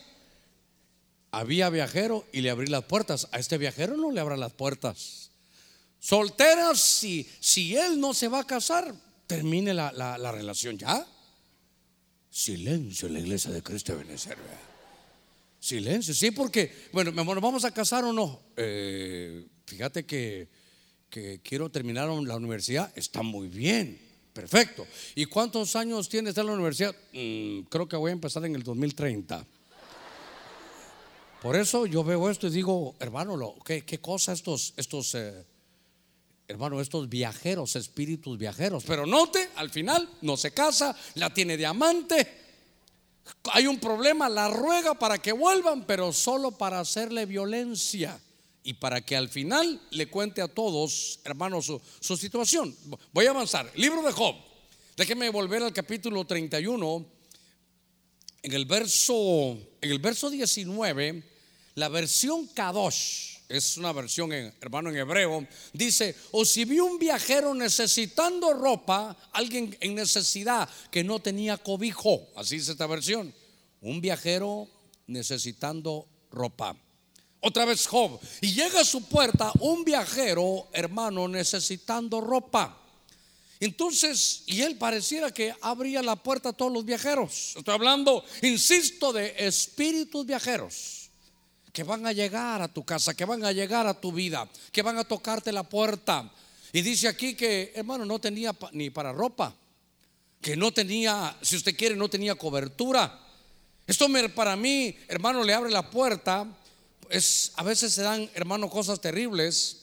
[1.32, 3.28] había viajero y le abrí las puertas.
[3.32, 5.32] A este viajero no le abran las puertas.
[6.00, 8.94] Solteras, si, si él no se va a casar,
[9.28, 11.06] termine la, relación ya.
[12.32, 14.38] Silencio en la iglesia de Cristo de Benecer.
[15.60, 18.42] Silencio, sí, porque, bueno, ¿nos vamos a casar o no?
[18.56, 20.48] Eh, fíjate que,
[21.10, 24.00] que quiero terminar la universidad, está muy bien,
[24.32, 24.88] perfecto.
[25.16, 26.96] ¿Y cuántos años tienes en la universidad?
[27.12, 29.46] Mm, creo que voy a empezar en el 2030.
[31.42, 35.46] Por eso yo veo esto y digo, hermano, ¿qué, qué cosa estos, estos eh,
[36.50, 38.84] hermano, estos viajeros, espíritus viajeros?
[38.86, 42.40] Pero note, al final no se casa, la tiene diamante.
[43.54, 48.20] Hay un problema, la ruega para que vuelvan, pero solo para hacerle violencia
[48.62, 52.76] y para que al final le cuente a todos, hermanos, su, su situación.
[53.14, 53.72] Voy a avanzar.
[53.76, 54.36] Libro de Job.
[54.98, 57.06] Déjeme volver al capítulo 31
[58.42, 61.24] en el verso, en el verso 19,
[61.80, 67.00] la versión Kadosh, es una versión, en, hermano, en hebreo, dice, o si vi un
[67.00, 73.34] viajero necesitando ropa, alguien en necesidad que no tenía cobijo, así dice esta versión,
[73.82, 74.68] un viajero
[75.08, 76.76] necesitando ropa.
[77.40, 82.76] Otra vez Job, y llega a su puerta un viajero, hermano, necesitando ropa.
[83.62, 87.54] Entonces, y él pareciera que abría la puerta a todos los viajeros.
[87.56, 90.99] Estoy hablando, insisto, de espíritus viajeros
[91.80, 94.82] que van a llegar a tu casa, que van a llegar a tu vida, que
[94.82, 96.30] van a tocarte la puerta.
[96.74, 99.56] Y dice aquí que, hermano, no tenía ni para ropa,
[100.42, 103.18] que no tenía, si usted quiere, no tenía cobertura.
[103.88, 106.46] Esto para mí, hermano, le abre la puerta.
[107.10, 109.78] Es, a veces se dan, hermano, cosas terribles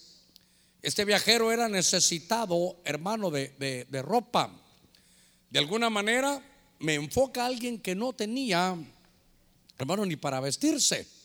[0.82, 4.52] este viajero era necesitado, hermano, de, ropa.
[5.48, 6.42] De alguna manera
[6.78, 8.76] me enfoca a alguien que no tenía,
[9.78, 11.15] hermano, ni para vestirse.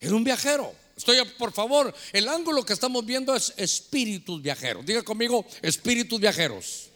[0.00, 0.72] Era un viajero.
[0.96, 4.84] Estoy, por favor, el ángulo que estamos viendo es espíritus viajeros.
[4.84, 6.88] Diga conmigo, espíritus viajeros.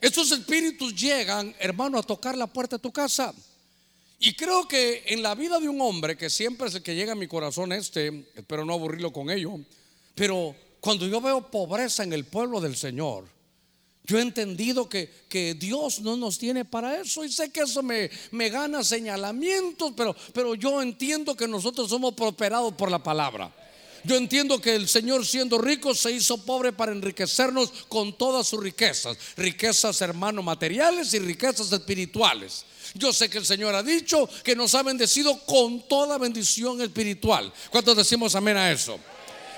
[0.00, 3.34] Estos espíritus llegan, hermano, a tocar la puerta de tu casa.
[4.20, 7.12] Y creo que en la vida de un hombre, que siempre es el que llega
[7.12, 9.58] a mi corazón este, espero no aburrirlo con ello,
[10.14, 13.26] pero cuando yo veo pobreza en el pueblo del Señor,
[14.08, 17.82] yo he entendido que, que, Dios no nos tiene para eso y sé que eso
[17.82, 23.54] me, me gana señalamientos, pero, pero yo entiendo que nosotros somos prosperados por la palabra.
[24.04, 28.62] Yo entiendo que el Señor siendo rico se hizo pobre para enriquecernos con todas sus
[28.62, 32.64] riquezas, riquezas hermano materiales y riquezas espirituales.
[32.94, 37.52] Yo sé que el Señor ha dicho que nos ha bendecido con toda bendición espiritual.
[37.68, 38.98] ¿Cuántos decimos amén a eso?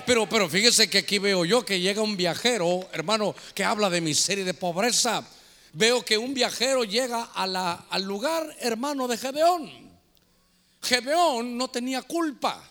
[0.05, 4.01] Pero, pero fíjese que aquí veo yo que llega un viajero, hermano, que habla de
[4.01, 5.25] miseria y de pobreza.
[5.73, 9.91] Veo que un viajero llega al lugar, hermano, de Gedeón.
[10.81, 12.61] Gedeón no tenía culpa,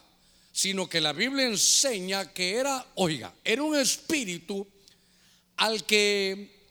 [0.53, 4.67] sino que la Biblia enseña que era, oiga, era un espíritu
[5.57, 6.69] al que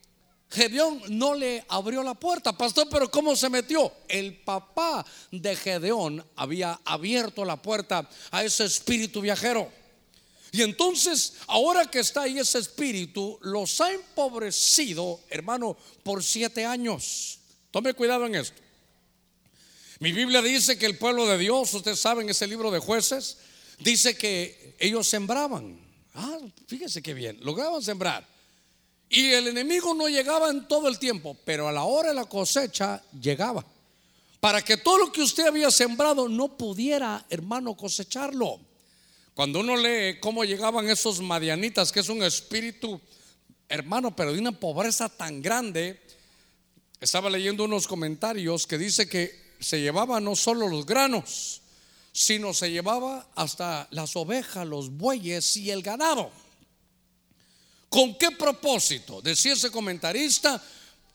[0.51, 3.91] Gedeón no le abrió la puerta, pastor, pero ¿cómo se metió?
[4.07, 9.78] El papá de Gedeón había abierto la puerta a ese espíritu viajero.
[10.51, 17.39] Y entonces, ahora que está ahí ese espíritu, los ha empobrecido, hermano, por siete años.
[17.71, 18.59] Tome cuidado en esto.
[19.99, 23.37] Mi Biblia dice que el pueblo de Dios, ustedes saben, ese libro de jueces,
[23.79, 25.79] dice que ellos sembraban.
[26.15, 28.25] Ah, fíjese qué bien, lograban sembrar.
[29.09, 32.25] Y el enemigo no llegaba en todo el tiempo, pero a la hora de la
[32.25, 33.65] cosecha llegaba.
[34.39, 38.68] Para que todo lo que usted había sembrado no pudiera, hermano, cosecharlo.
[39.33, 42.99] Cuando uno lee cómo llegaban esos madianitas, que es un espíritu,
[43.67, 46.01] hermano, pero de una pobreza tan grande,
[46.99, 51.61] estaba leyendo unos comentarios que dice que se llevaba no solo los granos,
[52.11, 56.31] sino se llevaba hasta las ovejas, los bueyes y el ganado.
[57.89, 59.21] ¿Con qué propósito?
[59.21, 60.61] Decía ese comentarista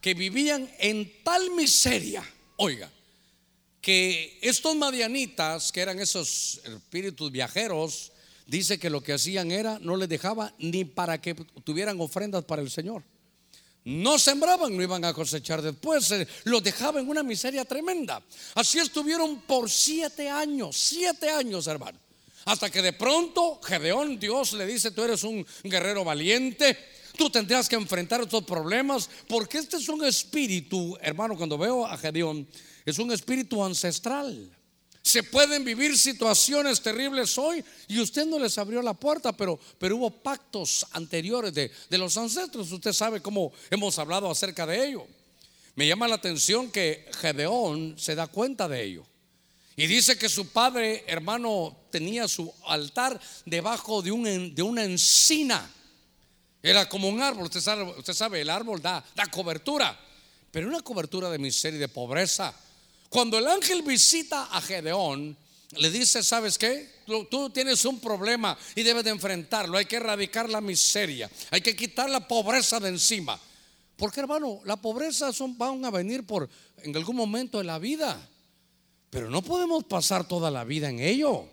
[0.00, 2.24] que vivían en tal miseria,
[2.56, 2.90] oiga,
[3.84, 8.12] que estos madianitas, que eran esos espíritus viajeros,
[8.46, 12.62] dice que lo que hacían era, no les dejaba ni para que tuvieran ofrendas para
[12.62, 13.02] el Señor.
[13.84, 16.10] No sembraban, no iban a cosechar después,
[16.44, 18.22] los dejaba en una miseria tremenda.
[18.54, 21.98] Así estuvieron por siete años, siete años, hermano.
[22.46, 26.78] Hasta que de pronto Gedeón, Dios le dice, tú eres un guerrero valiente,
[27.18, 31.98] tú tendrás que enfrentar estos problemas, porque este es un espíritu, hermano, cuando veo a
[31.98, 32.48] Gedeón,
[32.84, 34.50] es un espíritu ancestral.
[35.02, 39.96] Se pueden vivir situaciones terribles hoy y usted no les abrió la puerta, pero, pero
[39.96, 42.72] hubo pactos anteriores de, de los ancestros.
[42.72, 45.06] Usted sabe cómo hemos hablado acerca de ello.
[45.74, 49.06] Me llama la atención que Gedeón se da cuenta de ello.
[49.76, 55.68] Y dice que su padre, hermano, tenía su altar debajo de, un, de una encina.
[56.62, 59.98] Era como un árbol, usted sabe, usted sabe el árbol da, da cobertura,
[60.50, 62.54] pero una cobertura de miseria y de pobreza.
[63.14, 65.36] Cuando el ángel visita a Gedeón,
[65.76, 66.90] le dice, ¿sabes qué?
[67.30, 69.78] Tú, tienes un problema y debes de enfrentarlo.
[69.78, 73.38] Hay que erradicar la miseria, hay que quitar la pobreza de encima.
[73.96, 78.20] Porque hermano, la pobreza son, van a venir por en algún momento de la vida.
[79.10, 81.48] Pero no podemos pasar toda la vida en ello.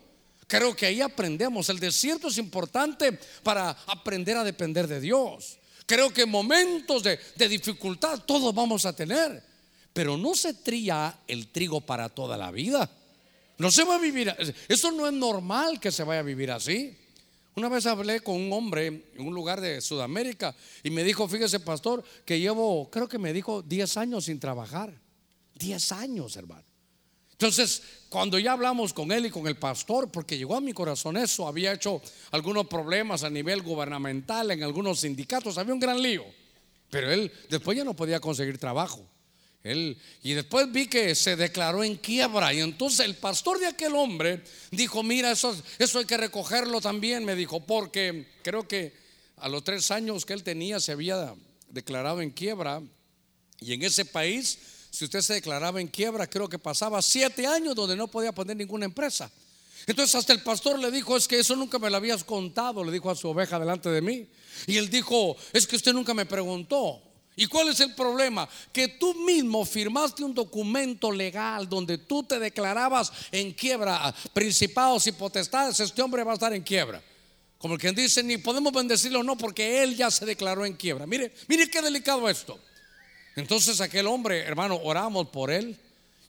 [0.47, 1.70] Creo que ahí aprendemos.
[1.70, 5.59] El desierto es importante para aprender a depender de Dios.
[5.86, 9.50] Creo que en momentos de dificultad todos vamos a tener.
[9.93, 12.89] Pero no se tría el trigo para toda la vida.
[13.57, 14.33] No se va a vivir.
[14.67, 16.97] Eso no es normal que se vaya a vivir así.
[17.55, 21.59] Una vez hablé con un hombre en un lugar de Sudamérica y me dijo, fíjese
[21.59, 24.93] pastor, que llevo, creo que me dijo 10 años sin trabajar.
[25.55, 26.63] 10 años, hermano.
[27.33, 31.17] Entonces, cuando ya hablamos con él y con el pastor, porque llegó a mi corazón
[31.17, 36.23] eso, había hecho algunos problemas a nivel gubernamental en algunos sindicatos, había un gran lío.
[36.89, 39.05] Pero él después ya no podía conseguir trabajo.
[39.64, 42.53] Él, y después vi que se declaró en quiebra.
[42.53, 47.24] Y entonces el pastor de aquel hombre dijo: Mira, eso, eso hay que recogerlo también.
[47.26, 48.93] Me dijo, porque creo que
[49.38, 51.36] a los tres años que él tenía se había
[51.70, 52.82] declarado en quiebra.
[53.59, 54.57] Y en ese país,
[54.89, 58.57] si usted se declaraba en quiebra, creo que pasaba siete años donde no podía poner
[58.57, 59.32] ninguna empresa.
[59.88, 62.91] Entonces hasta el pastor le dijo, es que eso nunca me lo habías contado, le
[62.91, 64.28] dijo a su oveja delante de mí.
[64.68, 67.01] Y él dijo, es que usted nunca me preguntó.
[67.36, 68.47] ¿Y cuál es el problema?
[68.73, 75.13] Que tú mismo firmaste un documento legal donde tú te declarabas en quiebra, principados y
[75.13, 77.01] potestades, este hombre va a estar en quiebra.
[77.57, 81.05] Como que dice, ni podemos bendecirlo no, porque él ya se declaró en quiebra.
[81.05, 82.59] Mire, mire qué delicado esto.
[83.36, 85.79] Entonces aquel hombre, hermano, oramos por él.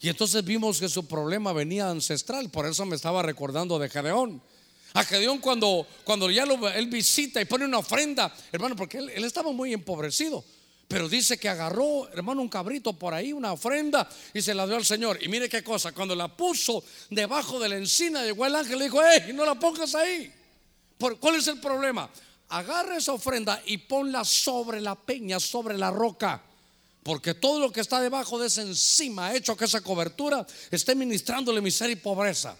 [0.00, 2.50] Y entonces vimos que su problema venía ancestral.
[2.50, 4.42] Por eso me estaba recordando de Gedeón.
[4.94, 9.24] A Gedeón cuando, cuando ya lo, él visita y pone una ofrenda, hermano, porque él
[9.24, 10.44] estaba muy empobrecido.
[10.93, 14.76] Pero dice que agarró, hermano, un cabrito por ahí, una ofrenda, y se la dio
[14.76, 15.18] al Señor.
[15.22, 18.78] Y mire qué cosa, cuando la puso debajo de la encina, llegó el ángel y
[18.78, 20.30] le dijo, ¡eh, no la pongas ahí!
[20.99, 22.11] ¿Por, ¿Cuál es el problema?
[22.51, 26.43] Agarra esa ofrenda y ponla sobre la peña, sobre la roca.
[27.03, 31.62] Porque todo lo que está debajo de esa encima hecho que esa cobertura esté ministrándole
[31.62, 32.55] miseria y pobreza.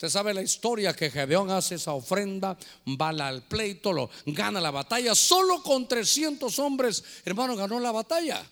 [0.00, 2.56] Usted sabe la historia que Gedeón hace esa ofrenda,
[2.98, 5.14] va al pleito, lo, gana la batalla.
[5.14, 8.42] Solo con 300 hombres, hermano, ganó la batalla.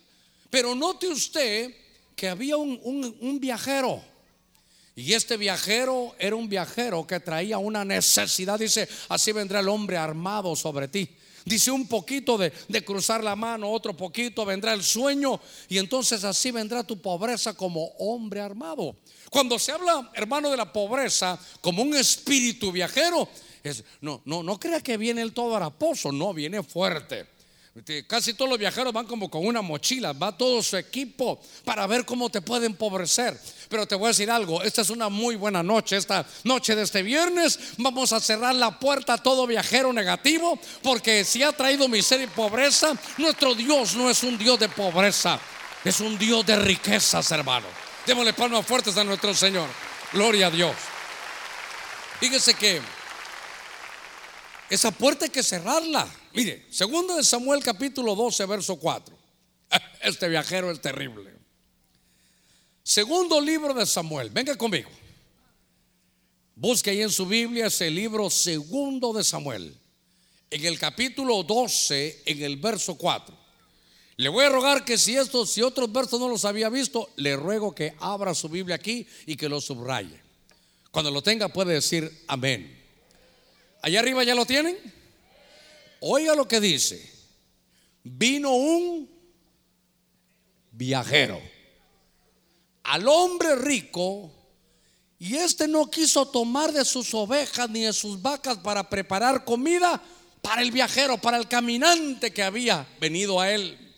[0.51, 1.73] Pero note usted
[2.15, 2.79] que había un,
[3.19, 3.99] un viajero.
[4.95, 8.59] Y este viajero era un viajero que traía una necesidad.
[8.59, 11.09] Dice, así vendrá el hombre armado sobre ti.
[11.45, 16.23] Dice un poquito de, de, cruzar la mano, otro poquito vendrá el sueño y entonces
[16.23, 18.95] así vendrá tu pobreza como hombre armado.
[19.29, 23.27] Cuando se habla, hermano, de la pobreza como un espíritu viajero,
[23.63, 27.38] es, no, no, no crea que viene el todo haraposo, no, viene fuerte.
[28.07, 32.05] Casi todos los viajeros van como con una mochila, va todo su equipo para ver
[32.05, 33.39] cómo te puede empobrecer.
[33.69, 36.83] Pero te voy a decir algo, esta es una muy buena noche, esta noche de
[36.83, 41.87] este viernes vamos a cerrar la puerta a todo viajero negativo, porque si ha traído
[41.87, 45.39] miseria y pobreza, nuestro Dios no es un Dios de pobreza,
[45.85, 47.67] es un Dios de riquezas, hermano.
[48.05, 49.67] Démosle palmas fuertes a nuestro Señor.
[50.11, 50.75] Gloria a Dios.
[52.19, 52.81] Fíjese que
[54.69, 56.07] esa puerta hay que cerrarla.
[56.33, 59.17] Mire, segundo de Samuel capítulo 12, verso 4.
[60.01, 61.33] Este viajero es terrible.
[62.83, 64.29] Segundo libro de Samuel.
[64.29, 64.89] Venga conmigo.
[66.55, 69.77] Busque ahí en su Biblia ese libro segundo de Samuel.
[70.49, 73.37] En el capítulo 12, en el verso 4.
[74.17, 77.35] Le voy a rogar que si estos, si otros versos no los había visto, le
[77.35, 80.19] ruego que abra su Biblia aquí y que lo subraye.
[80.91, 82.77] Cuando lo tenga puede decir amén.
[83.81, 84.98] Allá arriba ya lo tienen.
[86.01, 87.11] Oiga lo que dice.
[88.03, 89.09] Vino un
[90.71, 91.41] viajero
[92.83, 94.31] al hombre rico
[95.19, 100.01] y este no quiso tomar de sus ovejas ni de sus vacas para preparar comida
[100.41, 103.89] para el viajero, para el caminante que había venido a él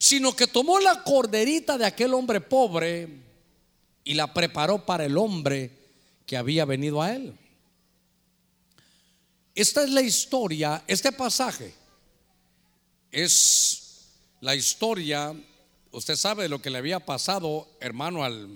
[0.00, 3.06] sino que tomó la corderita de aquel hombre pobre
[4.02, 5.70] y la preparó para el hombre
[6.24, 7.36] que había venido a él.
[9.54, 11.74] Esta es la historia, este pasaje
[13.10, 14.06] es
[14.40, 15.34] la historia,
[15.90, 18.48] usted sabe lo que le había pasado, hermano, al,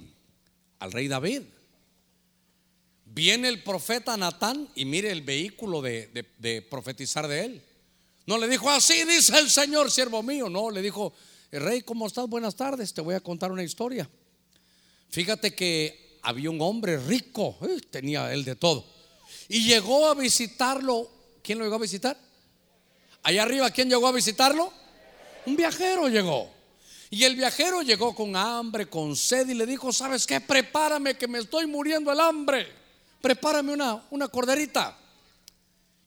[0.78, 1.42] al rey David.
[3.06, 7.62] Viene el profeta Natán y mire el vehículo de, de profetizar de él.
[8.26, 10.48] No le dijo, así dice el Señor, siervo mío.
[10.48, 11.12] No, le dijo,
[11.52, 12.28] rey, ¿cómo estás?
[12.28, 14.08] Buenas tardes, te voy a contar una historia.
[15.10, 18.84] Fíjate que había un hombre rico, eh, tenía él de todo,
[19.48, 21.10] y llegó a visitarlo.
[21.42, 22.16] ¿Quién lo llegó a visitar?
[23.22, 24.72] Allá arriba, ¿quién llegó a visitarlo?
[25.46, 26.50] Un viajero llegó.
[27.10, 30.40] Y el viajero llegó con hambre, con sed y le dijo, ¿sabes qué?
[30.40, 32.66] Prepárame que me estoy muriendo el hambre.
[33.20, 34.98] Prepárame una, una corderita.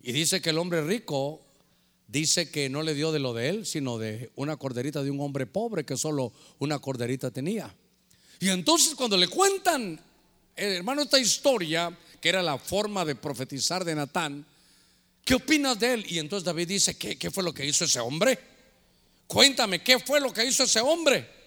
[0.02, 1.42] Y dice que el hombre rico
[2.08, 5.20] dice que no le dio de lo de él, sino de una corderita de un
[5.20, 7.74] hombre pobre que solo una corderita tenía.
[8.40, 10.00] Y entonces cuando le cuentan,
[10.56, 14.46] eh, hermano, esta historia, que era la forma de profetizar de Natán,
[15.24, 16.06] ¿qué opinas de él?
[16.08, 18.38] Y entonces David dice, ¿qué, qué fue lo que hizo ese hombre?
[19.28, 21.38] Cuéntame, ¿qué fue lo que hizo ese hombre?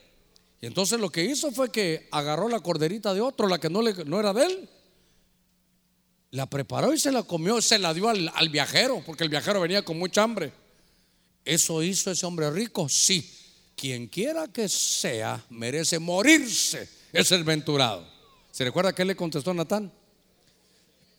[0.61, 3.81] Y entonces lo que hizo fue que agarró la corderita de otro, la que no,
[4.21, 4.69] era de él,
[6.33, 9.83] la preparó y se la comió, se la dio al, viajero, porque el viajero venía
[9.83, 10.53] con mucha hambre.
[11.45, 12.89] ¿Eso hizo ese hombre rico?
[12.89, 13.39] Sí.
[13.75, 16.87] Quien quiera que sea, merece morirse.
[17.13, 18.07] Es el venturado.
[18.51, 19.91] ¿Se recuerda que le contestó Natán?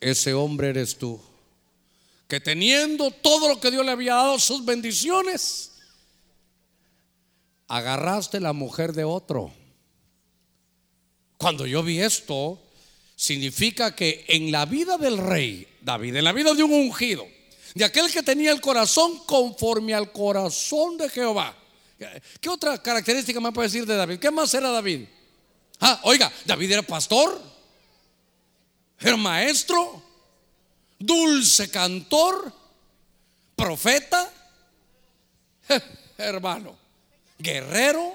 [0.01, 1.21] Ese hombre eres tú.
[2.27, 5.71] Que teniendo todo lo que Dios le había dado, sus bendiciones,
[7.67, 9.53] agarraste la mujer de otro.
[11.37, 12.59] Cuando yo vi esto,
[13.15, 17.27] significa que en la vida del rey David, en la vida de un ungido,
[17.73, 21.55] de aquel que tenía el corazón conforme al corazón de Jehová.
[22.39, 24.19] ¿Qué otra característica me puede decir de David?
[24.19, 25.05] ¿Qué más era David?
[25.79, 27.41] Ah, oiga, David era pastor,
[29.01, 30.01] era maestro,
[30.99, 32.53] dulce cantor,
[33.55, 34.31] profeta,
[36.17, 36.77] hermano,
[37.37, 38.13] guerrero,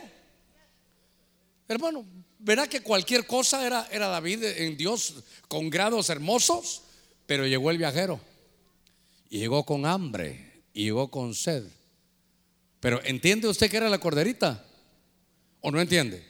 [1.69, 2.05] hermano,
[2.39, 5.15] verá que cualquier cosa era, era David en Dios
[5.49, 6.83] con grados hermosos,
[7.27, 8.21] pero llegó el viajero
[9.29, 11.65] y llegó con hambre y llegó con sed.
[12.79, 14.65] Pero ¿entiende usted que era la corderita?
[15.61, 16.25] ¿O no entiende?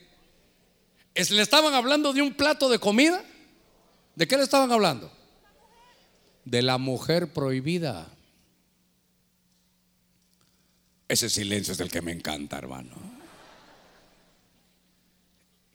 [1.15, 3.23] ¿Es, ¿Le estaban hablando de un plato de comida?
[4.17, 5.12] ¿De qué le estaban hablando?
[6.45, 8.09] De la mujer prohibida.
[11.07, 13.17] Ese silencio es el que me encanta, hermano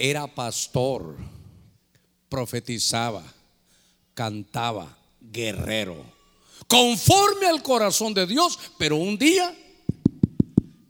[0.01, 1.15] era pastor,
[2.27, 3.23] profetizaba,
[4.15, 6.03] cantaba, guerrero,
[6.67, 9.55] conforme al corazón de Dios, pero un día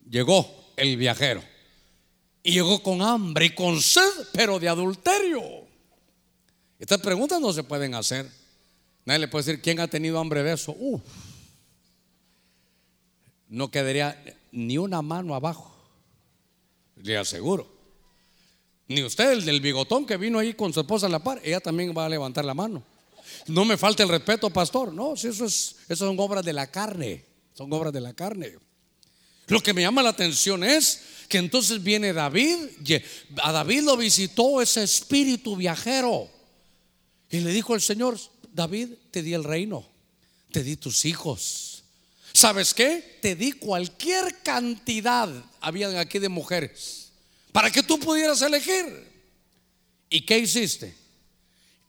[0.09, 1.43] llegó el viajero
[2.41, 5.60] y llegó con hambre y con sed, pero de adulterio.
[6.81, 8.27] Estas preguntas no se pueden hacer.
[9.05, 10.75] Nadie le puede decir quién ha tenido hambre de eso.
[13.49, 14.21] no quedaría
[14.51, 15.71] ni una mano abajo.
[17.03, 17.71] Le aseguro.
[18.87, 21.59] Ni usted, el del bigotón que vino ahí con su esposa a la par, ella
[21.59, 22.83] también va a levantar la mano.
[23.45, 24.91] No me falta el respeto, pastor.
[24.91, 27.23] No, si eso, es, eso son obras de la carne.
[27.53, 28.57] Son obras de la carne.
[29.45, 32.57] Lo que me llama la atención es que entonces viene David.
[33.43, 36.40] A David lo visitó ese espíritu viajero.
[37.31, 38.19] Y le dijo el Señor,
[38.53, 39.85] David, te di el reino.
[40.51, 41.83] Te di tus hijos.
[42.33, 43.19] ¿Sabes qué?
[43.21, 45.29] Te di cualquier cantidad.
[45.61, 47.01] Habían aquí de mujeres
[47.51, 49.09] para que tú pudieras elegir.
[50.09, 50.95] ¿Y qué hiciste?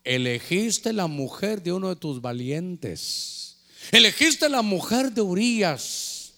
[0.03, 3.57] Elegiste la mujer de uno de tus valientes.
[3.91, 6.33] Elegiste la mujer de Urias.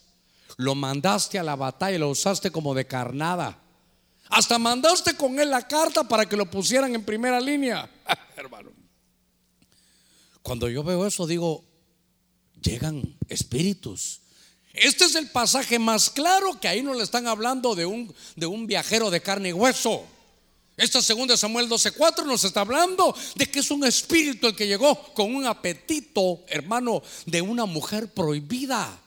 [0.58, 3.60] Lo mandaste a la batalla, lo usaste como de carnada.
[4.30, 7.90] Hasta mandaste con él la carta para que lo pusieran en primera línea.
[8.36, 8.85] Hermano.
[10.46, 11.66] Cuando yo veo eso digo,
[12.62, 14.22] llegan espíritus
[14.76, 18.46] este es el pasaje más claro que ahí no le están hablando de un, de
[18.46, 20.06] un viajero de carne y hueso.
[20.76, 25.14] Esta segunda Samuel 12:4 nos está hablando de que es un espíritu el que llegó
[25.14, 29.00] con un apetito, hermano, de una mujer prohibida.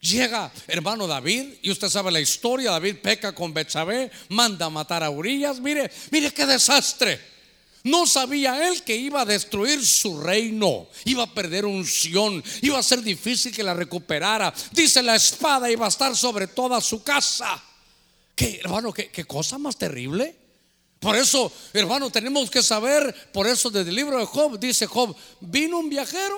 [0.00, 5.02] Llega, hermano David, y usted sabe la historia, David peca con Betsabé, manda a matar
[5.02, 5.60] a Urias.
[5.60, 7.31] Mire, mire qué desastre.
[7.84, 12.82] No sabía él que iba a destruir su reino, iba a perder unción, iba a
[12.82, 14.54] ser difícil que la recuperara.
[14.70, 17.60] Dice la espada iba a estar sobre toda su casa.
[18.36, 20.36] ¿Qué, hermano, qué, cosa más terrible?
[21.00, 25.16] Por eso, hermano, tenemos que saber, por eso desde el libro de Job dice Job,
[25.40, 26.36] vino un viajero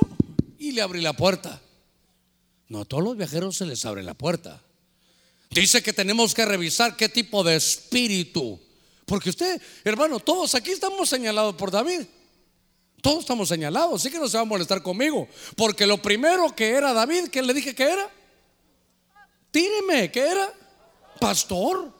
[0.58, 1.60] y le abrí la puerta.
[2.68, 4.62] No a todos los viajeros se les abre la puerta.
[5.50, 8.58] Dice que tenemos que revisar qué tipo de espíritu
[9.06, 12.02] porque usted, hermano, todos aquí estamos señalados por David.
[13.02, 15.28] Todos estamos señalados, así que no se va a molestar conmigo.
[15.56, 18.10] Porque lo primero que era David, ¿qué le dije que era?
[19.50, 20.52] Tíreme, ¿qué era?
[21.20, 21.92] Pastor.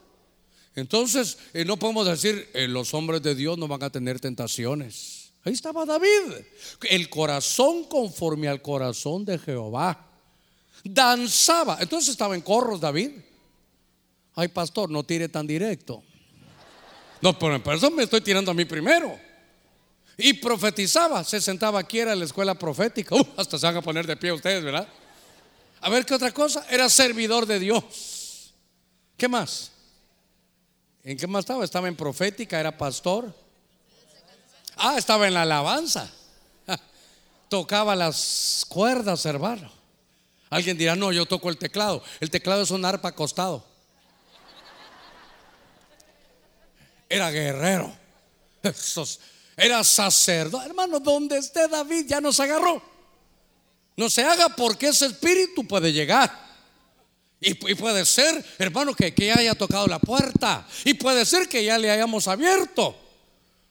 [0.75, 5.33] Entonces, eh, no podemos decir, eh, los hombres de Dios no van a tener tentaciones.
[5.45, 6.33] Ahí estaba David.
[6.89, 10.11] El corazón conforme al corazón de Jehová.
[10.83, 11.77] Danzaba.
[11.81, 13.11] Entonces estaba en corros David.
[14.35, 16.03] Ay, pastor, no tire tan directo.
[17.25, 19.19] No, por eso me estoy tirando a mí primero.
[20.19, 23.15] Y profetizaba, se sentaba aquí, era la escuela profética.
[23.15, 24.87] Uh, hasta se van a poner de pie ustedes, ¿verdad?
[25.81, 28.53] a ver qué otra cosa, era servidor de Dios.
[29.17, 29.71] ¿Qué más?
[31.03, 31.65] ¿En qué más estaba?
[31.65, 33.35] Estaba en profética, era pastor.
[34.77, 36.11] Ah, estaba en la alabanza.
[37.49, 39.73] Tocaba las cuerdas, hermano.
[40.51, 42.03] Alguien dirá, no, yo toco el teclado.
[42.21, 43.74] El teclado es un arpa acostado.
[47.15, 47.97] Era guerrero.
[49.57, 50.67] era sacerdote.
[50.67, 52.83] Hermano, donde esté David ya nos agarró.
[53.97, 56.43] No se haga porque ese espíritu puede llegar.
[57.39, 60.67] Y, puede ser, hermano, que, que haya tocado la puerta.
[60.85, 62.97] Y puede ser que ya le hayamos abierto.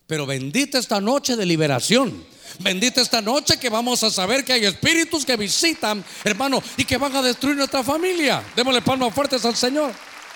[0.08, 2.26] Pero bendita esta noche de liberación.
[2.60, 6.98] Bendita esta noche que vamos a saber que hay espíritus que visitan, hermano, y que
[6.98, 8.42] van a destruir nuestra familia.
[8.56, 9.92] Démosle palmas fuertes al Señor.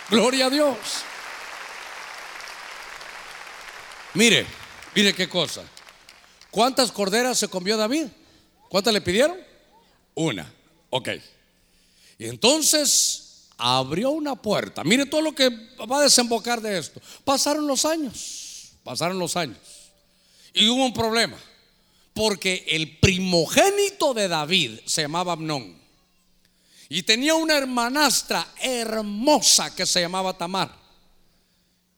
[0.10, 0.78] Gloria a Dios.
[4.18, 4.48] Mire,
[4.96, 5.64] mire qué cosa.
[6.50, 8.08] ¿Cuántas corderas se comió David?
[8.68, 9.38] ¿Cuántas le pidieron?
[10.16, 10.52] Una.
[10.90, 11.10] Ok.
[12.18, 14.84] Y entonces abrió una puerta.
[14.84, 17.00] Mire todo lo que va a desembocar de esto.
[17.24, 18.72] Pasaron los años.
[18.84, 19.60] Pasaron los años.
[20.52, 21.38] Y hubo un problema.
[22.16, 25.78] Porque el primogénito de David se llamaba Amnón.
[26.90, 30.76] Y tenía una hermanastra hermosa que se llamaba Tamar.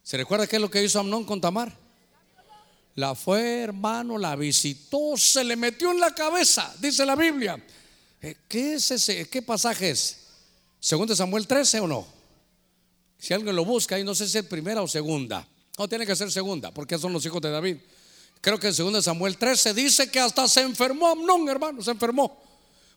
[0.03, 1.88] ¿Se recuerda qué es lo que hizo Amnón con Tamar?
[2.95, 7.63] La fue, hermano, la visitó, se le metió en la cabeza, dice la Biblia.
[8.21, 9.29] Eh, ¿Qué es ese?
[9.29, 10.17] ¿Qué pasaje es?
[10.79, 12.07] ¿Segundo Samuel 13 o no?
[13.17, 15.47] Si alguien lo busca, ahí no sé si es primera o segunda.
[15.77, 17.77] No, tiene que ser segunda, porque son los hijos de David.
[18.41, 22.41] Creo que en 2 Samuel 13 dice que hasta se enfermó Amnón, hermano, se enfermó.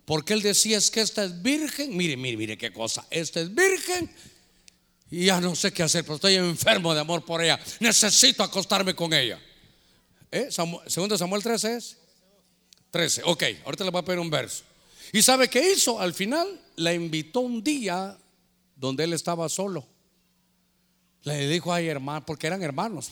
[0.05, 1.97] Porque él decía es que esta es virgen.
[1.97, 3.07] Mire, mire, mire qué cosa.
[3.11, 4.11] Esta es virgen.
[5.11, 7.61] Y ya no sé qué hacer, pero estoy enfermo de amor por ella.
[7.81, 9.41] Necesito acostarme con ella.
[10.33, 10.49] ¿Eh?
[10.87, 11.99] Segundo Samuel 13 es
[12.91, 13.23] 13.
[13.27, 14.65] Ok, ahorita le voy a pedir un verso.
[15.13, 16.01] ¿Y sabe qué hizo?
[16.01, 18.17] Al final la invitó un día
[18.75, 19.87] donde él estaba solo.
[21.25, 23.11] Le dijo, ay hermano, porque eran hermanos.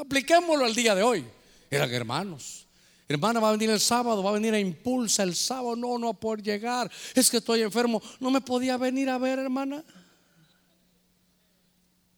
[0.00, 1.24] Apliquémoslo al día de hoy.
[1.70, 2.66] Eran hermanos.
[3.08, 5.76] Hermana, va a venir el sábado, va a venir a impulsa el sábado.
[5.76, 6.90] No, no poder llegar.
[7.14, 8.02] Es que estoy enfermo.
[8.18, 9.84] No me podía venir a ver, hermana.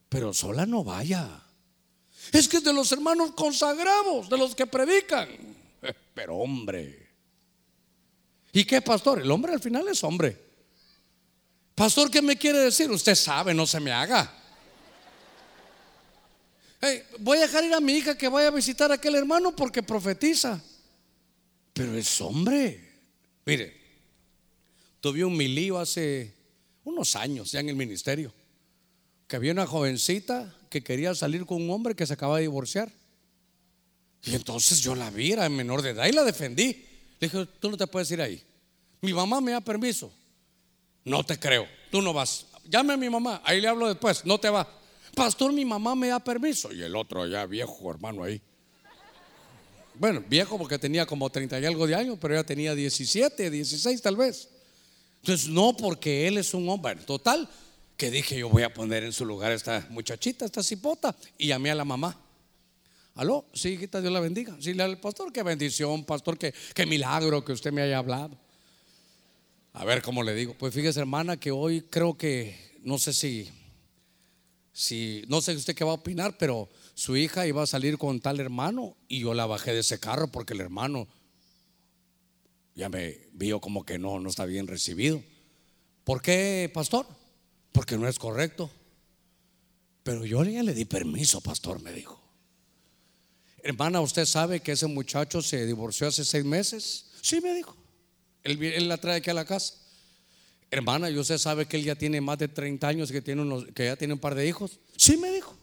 [0.07, 1.43] Pero sola no vaya.
[2.31, 5.29] Es que es de los hermanos consagrados, de los que predican.
[6.13, 7.09] Pero hombre.
[8.51, 9.21] ¿Y qué, pastor?
[9.21, 10.37] El hombre al final es hombre.
[11.75, 12.91] Pastor, ¿qué me quiere decir?
[12.91, 14.31] Usted sabe, no se me haga.
[17.19, 19.81] voy a dejar ir a mi hija que vaya a visitar a aquel hermano porque
[19.81, 20.61] profetiza.
[21.73, 22.89] Pero es hombre.
[23.45, 23.79] Mire,
[24.99, 26.35] tuve un milío hace
[26.83, 28.33] unos años ya en el ministerio.
[29.27, 32.91] Que había una jovencita que quería salir con un hombre que se acaba de divorciar.
[34.23, 36.85] Y entonces yo la vi, era menor de edad y la defendí.
[37.19, 38.41] Le dije, tú no te puedes ir ahí.
[39.01, 40.11] Mi mamá me da permiso.
[41.03, 42.45] No te creo, tú no vas.
[42.69, 44.67] Llame a mi mamá, ahí le hablo después, no te va.
[45.15, 46.71] Pastor, mi mamá me da permiso.
[46.71, 48.41] Y el otro ya viejo, hermano, ahí.
[49.95, 54.01] Bueno, viejo porque tenía como 30 y algo de años, pero ya tenía 17, 16
[54.01, 54.49] tal vez.
[55.21, 56.95] Entonces, no porque él es un hombre.
[56.95, 57.49] Total,
[57.99, 61.47] que dije yo voy a poner en su lugar a esta muchachita, esta cipota, y
[61.47, 62.17] llamé a la mamá.
[63.15, 64.55] Aló, sí, hijita, Dios la bendiga.
[64.61, 68.39] Sí, al pastor, qué bendición, pastor, qué, qué milagro que usted me haya hablado.
[69.73, 70.55] A ver cómo le digo.
[70.57, 73.49] Pues fíjese, hermana, que hoy creo que, no sé si,
[74.71, 78.21] si, no sé usted qué va a opinar, pero su hija iba a salir con
[78.21, 81.05] tal hermano y yo la bajé de ese carro porque el hermano
[82.75, 85.21] ya me vio como que no, no está bien recibido.
[86.05, 87.18] ¿Por qué, pastor?
[87.71, 88.69] Porque no es correcto.
[90.03, 92.19] Pero yo ya le di permiso, pastor, me dijo.
[93.61, 97.05] Hermana, ¿usted sabe que ese muchacho se divorció hace seis meses?
[97.21, 97.75] Sí, me dijo.
[98.43, 99.75] Él, la trae aquí a la casa.
[100.71, 103.65] Hermana, ¿y usted sabe que él ya tiene más de 30 años, que, tiene unos,
[103.75, 104.79] que ya tiene un par de hijos?
[104.95, 105.57] Sí, me dijo.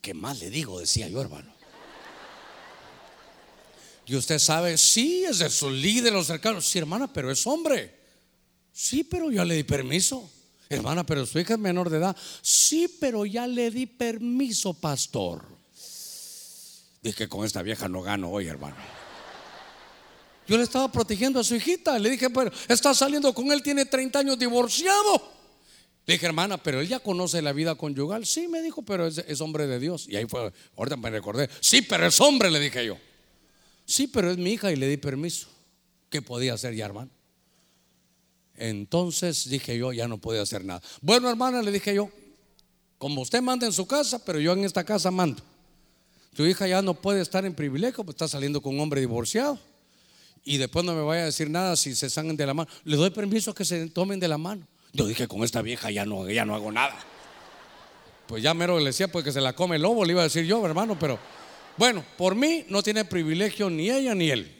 [0.00, 0.78] ¿Qué más le digo?
[0.78, 1.54] Decía yo, hermano.
[4.06, 6.66] Y usted sabe, sí, es de su líder, los cercanos.
[6.66, 7.94] Sí, hermana, pero es hombre.
[8.72, 10.30] Sí, pero yo le di permiso.
[10.68, 12.16] Hermana, pero su hija es menor de edad.
[12.42, 15.44] Sí, pero ya le di permiso, pastor.
[17.02, 18.76] Dije que con esta vieja no gano hoy, hermano.
[20.46, 21.98] Yo le estaba protegiendo a su hijita.
[21.98, 25.38] Le dije, pero está saliendo con él, tiene 30 años divorciado.
[26.06, 28.26] Le dije, hermana, pero él ya conoce la vida conyugal.
[28.26, 30.06] Sí, me dijo, pero es, es, hombre de Dios.
[30.08, 31.48] Y ahí fue, ahorita me recordé.
[31.60, 32.98] Sí, pero es hombre, le dije yo.
[33.84, 35.48] Sí, pero es mi hija y le di permiso.
[36.10, 37.10] ¿Qué podía hacer ya, hermano?
[38.58, 40.82] Entonces dije yo, ya no podía hacer nada.
[41.00, 42.10] Bueno, hermana, le dije yo,
[42.98, 45.42] como usted manda en su casa, pero yo en esta casa mando.
[46.34, 49.58] Tu hija ya no puede estar en privilegio, pues está saliendo con un hombre divorciado.
[50.44, 52.70] y después no me vaya a decir nada si se salen de la mano.
[52.84, 54.66] Le doy permiso que se tomen de la mano.
[54.92, 56.98] Yo dije, con esta vieja ya no, ya no hago nada.
[58.26, 60.24] Pues ya mero le decía, pues que se la come el lobo, le iba a
[60.24, 61.18] decir yo, hermano, pero
[61.76, 64.57] bueno, por mí no tiene privilegio ni ella ni él.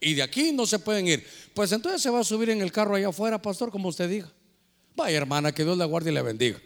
[0.00, 1.26] Y de aquí no se pueden ir.
[1.54, 4.32] Pues entonces se va a subir en el carro allá afuera, pastor, como usted diga.
[4.94, 6.60] Vaya hermana, que Dios la guarde y la bendiga.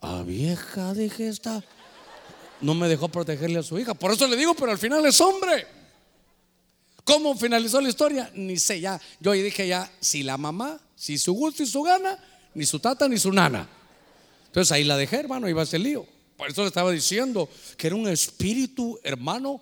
[0.00, 1.62] A vieja, dije esta.
[2.60, 3.94] No me dejó protegerle a su hija.
[3.94, 5.66] Por eso le digo, pero al final es hombre.
[7.04, 8.30] ¿Cómo finalizó la historia?
[8.34, 9.00] Ni sé ya.
[9.20, 12.18] Yo dije ya, si la mamá, si su gusto y su gana,
[12.54, 13.68] ni su tata ni su nana.
[14.46, 16.06] Entonces ahí la dejé, hermano, iba a ser lío.
[16.36, 19.60] Por eso le estaba diciendo que era un espíritu, hermano.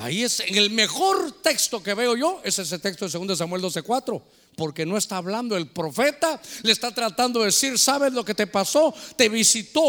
[0.00, 3.62] Ahí es, en el mejor texto que veo yo, es ese texto de 2 Samuel
[3.62, 4.22] 12:4
[4.56, 8.46] porque no está hablando el profeta, le está tratando de decir, ¿sabes lo que te
[8.46, 8.94] pasó?
[9.16, 9.82] Te visitó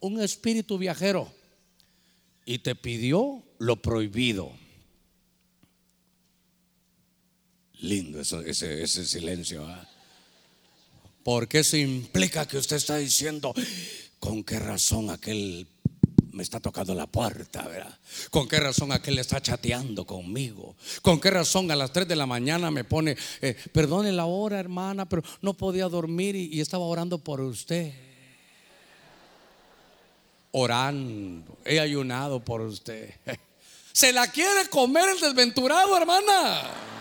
[0.00, 1.32] un espíritu viajero
[2.44, 4.52] y te pidió lo prohibido.
[7.80, 9.66] Lindo ese, ese, silencio.
[9.66, 9.88] ¿ah?
[11.22, 13.54] Porque eso implica que usted está diciendo,
[14.18, 15.66] ¿con qué razón aquel
[16.36, 17.98] me está tocando la puerta, ¿verdad?
[18.30, 20.76] ¿Con qué razón aquel está chateando conmigo?
[21.00, 24.60] ¿Con qué razón a las 3 de la mañana me pone, eh, perdone la hora,
[24.60, 27.94] hermana, pero no podía dormir y, y estaba orando por usted?
[30.50, 33.14] Orando, he ayunado por usted.
[33.92, 36.95] Se la quiere comer el desventurado, hermana.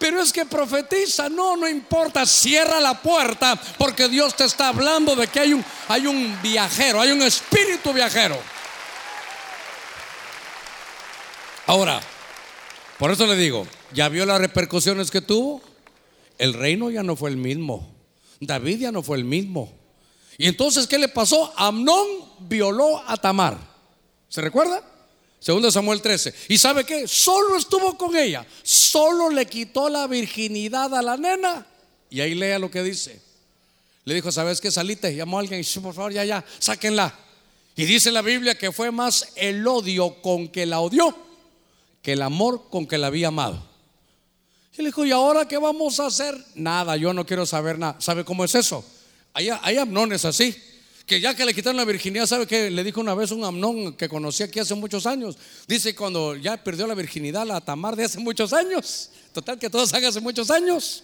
[0.00, 5.14] Pero es que profetiza, no, no importa, cierra la puerta porque Dios te está hablando
[5.14, 8.38] de que hay un, hay un viajero, hay un espíritu viajero.
[11.66, 12.00] Ahora,
[12.98, 15.60] por eso le digo, ¿ya vio las repercusiones que tuvo?
[16.38, 17.86] El reino ya no fue el mismo,
[18.40, 19.70] David ya no fue el mismo.
[20.38, 21.52] Y entonces, ¿qué le pasó?
[21.58, 22.06] Amnón
[22.38, 23.58] violó a Tamar.
[24.30, 24.82] ¿Se recuerda?
[25.40, 26.34] Segundo Samuel 13.
[26.48, 27.08] ¿Y sabe qué?
[27.08, 28.46] Solo estuvo con ella.
[28.62, 31.66] Solo le quitó la virginidad a la nena.
[32.10, 33.20] Y ahí lea lo que dice.
[34.04, 34.70] Le dijo, ¿sabes qué?
[34.70, 35.14] Salite.
[35.14, 35.64] Llamó a alguien.
[35.82, 37.18] Por favor, ya, ya, sáquenla.
[37.74, 41.16] Y dice la Biblia que fue más el odio con que la odió
[42.02, 43.62] que el amor con que la había amado.
[44.76, 46.36] Y le dijo, ¿y ahora qué vamos a hacer?
[46.54, 47.96] Nada, yo no quiero saber nada.
[48.00, 48.84] ¿Sabe cómo es eso?
[49.32, 50.56] Hay, hay amnones así
[51.10, 53.94] que ya que le quitaron la virginidad, ¿sabe que le dijo una vez un Amnón
[53.94, 55.36] que conocí aquí hace muchos años?
[55.66, 59.10] Dice cuando ya perdió la virginidad la Tamar de hace muchos años.
[59.32, 61.02] Total que todos hagan hace muchos años.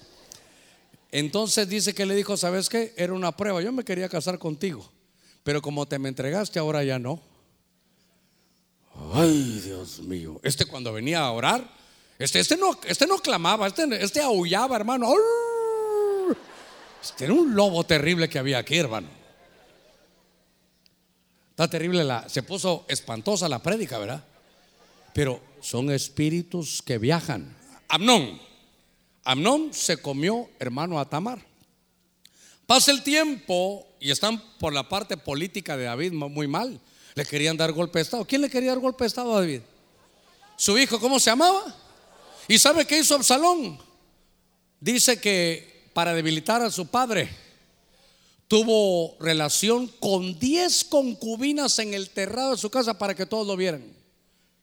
[1.11, 2.95] Entonces dice que le dijo, ¿sabes qué?
[2.97, 3.61] Era una prueba.
[3.61, 4.89] Yo me quería casar contigo,
[5.43, 7.21] pero como te me entregaste ahora ya no.
[9.13, 10.39] Ay, Dios mío.
[10.45, 11.69] Este cuando venía a orar,
[12.17, 15.13] este, este, no, este no clamaba, este, este aullaba, hermano.
[17.03, 19.16] Este era un lobo terrible que había aquí, hermano.
[21.57, 24.23] Está terrible la, se puso espantosa la prédica, ¿verdad?
[25.15, 27.57] Pero son espíritus que viajan.
[27.89, 28.39] Amnón.
[29.25, 31.39] Amnón se comió, hermano, a Tamar.
[32.67, 36.79] Pasa el tiempo y están por la parte política de David muy mal.
[37.15, 38.27] Le querían dar golpe de Estado.
[38.27, 39.63] ¿Quién le quería dar golpe de Estado a David?
[40.59, 41.75] Su hijo, ¿cómo se llamaba?
[42.49, 43.79] ¿Y sabe qué hizo Absalón?
[44.79, 47.46] Dice que para debilitar a su padre,
[48.49, 53.57] tuvo relación con 10 concubinas en el terrado de su casa para que todos lo
[53.57, 53.83] vieran.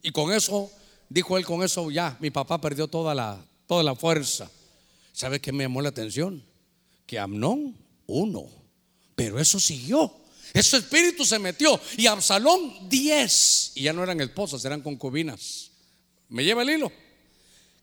[0.01, 0.71] Y con eso,
[1.09, 4.49] dijo él, con eso ya, mi papá perdió toda la, toda la fuerza.
[5.11, 6.43] ¿Sabe qué me llamó la atención?
[7.05, 7.77] Que Amnón,
[8.07, 8.47] uno,
[9.15, 10.11] pero eso siguió.
[10.53, 11.79] Ese espíritu se metió.
[11.97, 13.71] Y Absalón, 10.
[13.75, 15.71] Y ya no eran esposas, eran concubinas.
[16.29, 16.91] ¿Me lleva el hilo?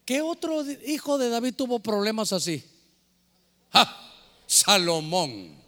[0.04, 2.64] ¿Qué otro hijo de David tuvo problemas así?
[4.46, 5.60] Salomón.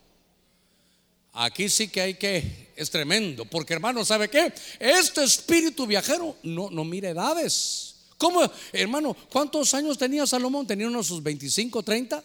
[1.34, 4.52] Aquí sí que hay que, es tremendo, porque hermano, ¿sabe qué?
[4.78, 7.94] Este espíritu viajero no, no mire edades.
[8.18, 9.16] ¿Cómo, hermano?
[9.30, 10.66] ¿Cuántos años tenía Salomón?
[10.66, 12.22] ¿Tenía unos sus 25, 30?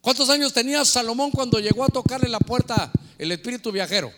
[0.00, 4.12] ¿Cuántos años tenía Salomón cuando llegó a tocarle la puerta el espíritu viajero?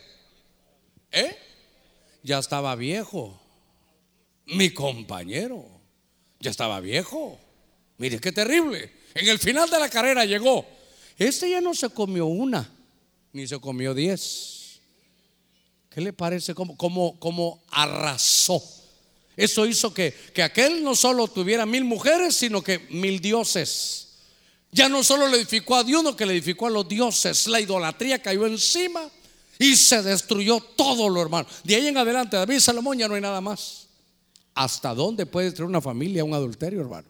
[1.13, 1.37] ¿Eh?
[2.23, 3.39] Ya estaba viejo.
[4.47, 5.65] Mi compañero
[6.41, 7.39] ya estaba viejo.
[7.99, 8.91] Mire qué terrible.
[9.15, 10.67] En el final de la carrera llegó.
[11.19, 12.80] Este ya no se comió una
[13.33, 14.81] ni se comió diez.
[15.91, 16.55] ¿Qué le parece?
[16.55, 18.63] ¿Cómo, cómo, arrasó?
[19.37, 24.09] Eso hizo que, que aquel no solo tuviera mil mujeres, sino que mil dioses.
[24.73, 27.49] Ya no solo le edificó a Dios, sino que le edificó a los dioses.
[27.49, 29.11] La idolatría cayó encima
[29.59, 31.49] y se destruyó todo lo hermano.
[31.65, 33.89] De ahí en adelante, David y Salomón ya no hay nada más.
[34.55, 37.09] ¿Hasta dónde puede destruir una familia un adulterio, hermano?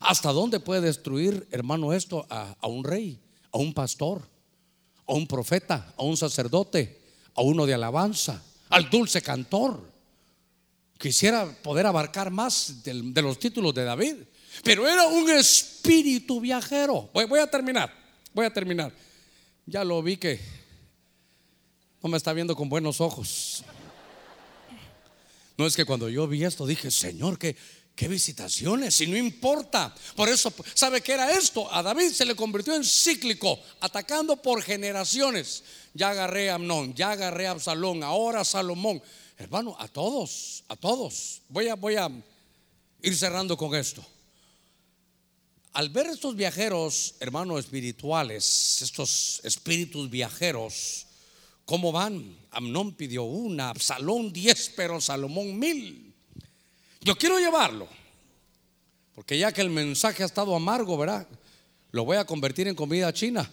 [0.00, 3.18] ¿Hasta dónde puede destruir, hermano, esto a, a un rey,
[3.50, 4.33] a un pastor?
[5.06, 7.00] A un profeta, a un sacerdote,
[7.34, 9.80] a uno de alabanza, al dulce cantor.
[10.98, 14.16] Quisiera poder abarcar más de, los títulos de David,
[14.62, 17.10] Pero era un espíritu viajero.
[17.12, 17.92] Voy, voy a terminar,
[18.32, 18.92] voy a terminar.
[19.66, 20.40] Ya lo vi que
[22.02, 23.64] no me está viendo con buenos ojos.
[25.56, 27.56] No es que cuando yo vi esto dije, Señor, que
[27.94, 29.94] qué visitaciones, y no importa.
[30.16, 31.72] Por eso, ¿sabe qué era esto?
[31.72, 35.62] A David se le convirtió en cíclico, atacando por generaciones.
[35.94, 39.02] Ya agarré a Amnón, ya agarré a Absalón, ahora a Salomón.
[39.38, 41.42] Hermano, a todos, a todos.
[41.48, 42.10] Voy a, voy a
[43.02, 44.04] ir cerrando con esto.
[45.72, 51.06] Al ver estos viajeros, hermanos espirituales, estos espíritus viajeros,
[51.64, 52.38] ¿cómo van?
[52.52, 56.13] Amnón pidió una, Absalón diez, pero Salomón mil.
[57.04, 57.86] Yo quiero llevarlo,
[59.14, 61.28] porque ya que el mensaje ha estado amargo, ¿verdad?
[61.92, 63.48] Lo voy a convertir en comida china.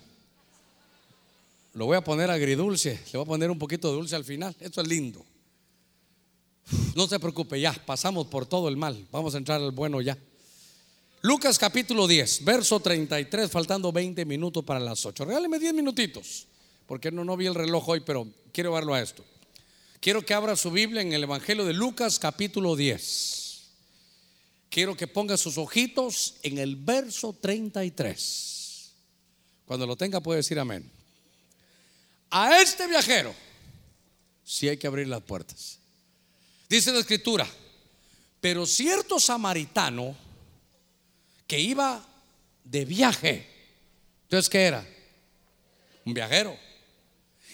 [1.73, 4.55] Lo voy a poner agridulce, le voy a poner un poquito de dulce al final.
[4.59, 5.25] Esto es lindo.
[6.95, 9.05] No se preocupe, ya pasamos por todo el mal.
[9.11, 10.17] Vamos a entrar al bueno ya.
[11.21, 15.25] Lucas capítulo 10, verso 33, faltando 20 minutos para las 8.
[15.25, 16.47] Regáleme 10 minutitos,
[16.87, 19.25] porque no, vi el reloj hoy, pero quiero verlo a esto.
[19.99, 23.40] Quiero que abra su Biblia en el Evangelio de Lucas capítulo 10.
[24.71, 28.91] Quiero que ponga sus ojitos en el verso 33.
[29.65, 30.89] Cuando lo tenga puede decir amén.
[32.29, 33.35] A este viajero
[34.45, 35.77] sí hay que abrir las puertas.
[36.69, 37.45] Dice la escritura,
[38.39, 40.15] pero cierto samaritano
[41.45, 42.07] que iba
[42.63, 43.45] de viaje,
[44.23, 44.87] entonces ¿qué era?
[46.05, 46.57] Un viajero.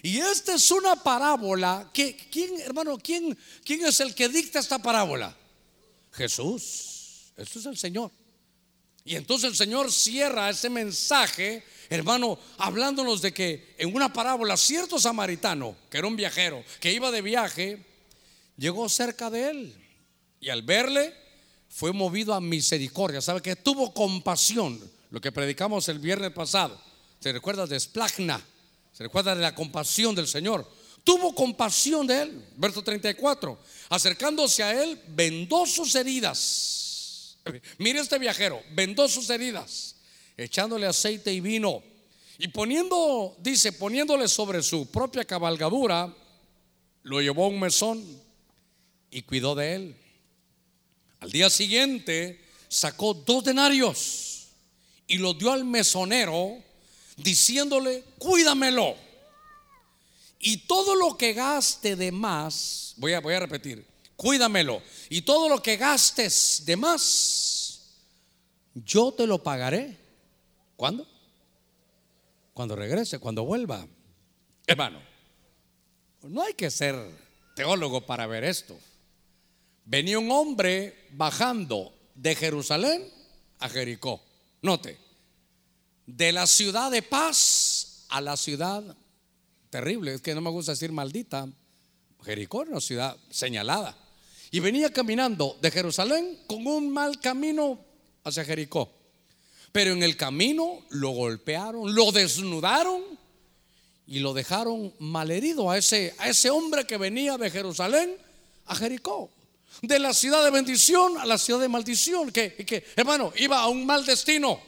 [0.04, 5.36] Y esta es una parábola ¿quién, hermano, quién, quién es el que dicta esta parábola?
[6.12, 6.97] Jesús.
[7.38, 8.12] Esto es el Señor.
[9.06, 15.00] Y entonces el Señor cierra ese mensaje, hermano, hablándonos de que en una parábola cierto
[15.00, 17.86] samaritano, que era un viajero, que iba de viaje,
[18.58, 19.76] llegó cerca de él.
[20.42, 21.14] Y al verle,
[21.70, 23.22] fue movido a misericordia.
[23.22, 24.82] ¿Sabe que tuvo compasión?
[25.10, 26.78] Lo que predicamos el viernes pasado.
[27.22, 28.44] ¿Se recuerda de Splagna?
[28.92, 30.70] ¿Se recuerda de la compasión del Señor?
[31.06, 32.46] Tuvo compasión de él.
[32.58, 33.58] Verso 34.
[33.88, 36.87] Acercándose a él, vendó sus heridas
[37.78, 39.96] Mire este viajero, vendó sus heridas,
[40.36, 41.84] echándole aceite y vino.
[42.38, 46.14] Y poniendo, dice, poniéndole sobre su propia cabalgadura,
[47.04, 48.06] lo llevó a un mesón
[49.10, 49.96] y cuidó de él.
[51.20, 54.50] Al día siguiente sacó dos denarios
[55.08, 56.58] y los dio al mesonero,
[57.16, 58.96] diciéndole, cuídamelo.
[60.40, 63.84] Y todo lo que gaste de más, voy a, voy a repetir,
[64.18, 64.82] cuídamelo.
[65.10, 68.02] Y todo lo que gastes de más,
[68.74, 69.98] yo te lo pagaré.
[70.76, 71.08] ¿Cuándo?
[72.54, 73.88] Cuando regrese, cuando vuelva.
[74.66, 75.00] Hermano,
[76.24, 76.96] no hay que ser
[77.56, 78.78] teólogo para ver esto.
[79.86, 83.10] Venía un hombre bajando de Jerusalén
[83.60, 84.22] a Jericó.
[84.62, 84.98] Note,
[86.06, 88.84] de la ciudad de paz a la ciudad
[89.70, 90.16] terrible.
[90.16, 91.48] Es que no me gusta decir maldita.
[92.24, 93.96] Jericó era una ciudad señalada.
[94.52, 97.80] Y venía caminando de Jerusalén con un mal camino
[98.24, 98.92] hacia Jericó.
[99.72, 103.04] Pero en el camino lo golpearon, lo desnudaron
[104.08, 108.16] y lo dejaron malherido a ese, a ese hombre que venía de Jerusalén
[108.66, 109.30] a Jericó.
[109.82, 112.32] De la ciudad de bendición a la ciudad de maldición.
[112.32, 114.60] Que, que hermano, iba a un mal destino.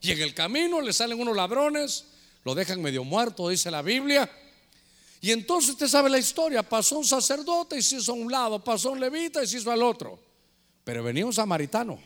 [0.00, 2.04] Y en el camino le salen unos ladrones,
[2.44, 4.30] lo dejan medio muerto, dice la Biblia.
[5.20, 8.62] Y entonces usted sabe la historia, pasó un sacerdote y se hizo a un lado,
[8.62, 10.20] pasó un levita y se hizo al otro.
[10.84, 11.98] Pero venía un samaritano.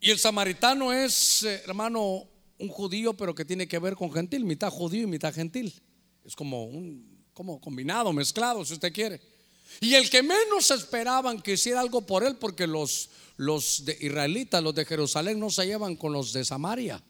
[0.00, 2.26] Y el samaritano es, eh, hermano,
[2.58, 5.72] un judío, pero que tiene que ver con gentil, mitad judío y mitad gentil.
[6.24, 9.18] Es como un como combinado, mezclado, si usted quiere.
[9.80, 14.62] Y el que menos esperaban que hiciera algo por él, porque los, los de israelitas,
[14.62, 17.02] los de Jerusalén, no se llevan con los de Samaria.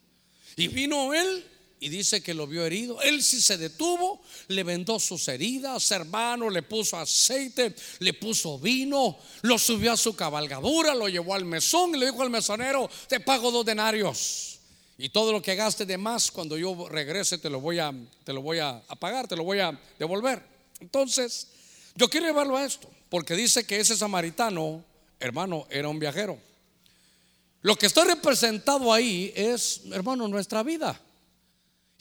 [0.57, 1.45] Y vino él
[1.81, 3.01] y dice que lo vio herido.
[3.01, 9.19] Él sí se detuvo, le vendó sus heridas, hermano, le puso aceite, le puso vino,
[9.41, 13.19] lo subió a su cabalgadura, lo llevó al mesón y le dijo al mesonero, te
[13.19, 14.59] pago dos denarios.
[14.99, 18.35] Y todo lo que gaste de más, cuando yo regrese, te lo voy a, te
[18.35, 20.45] lo voy a, pagar, te lo voy a devolver.
[20.81, 21.49] Entonces,
[21.95, 24.85] yo quiero llevarlo a esto, porque dice que ese samaritano,
[25.19, 26.39] hermano, era un viajero.
[27.63, 31.01] Lo que está representado ahí es, hermano, nuestra vida.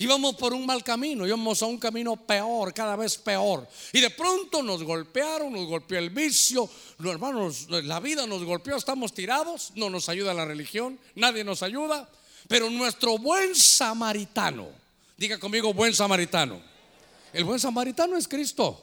[0.02, 3.68] Íbamos por un mal camino, íbamos a un camino peor, cada vez peor.
[3.92, 6.70] Y de pronto nos golpearon, nos golpeó el vicio,
[7.00, 11.64] los hermanos, la vida nos golpeó, estamos tirados, no nos ayuda la religión, nadie nos
[11.64, 12.10] ayuda.
[12.48, 14.70] Pero nuestro buen samaritano,
[15.18, 16.62] diga conmigo buen samaritano,
[17.34, 18.82] el buen samaritano es Cristo,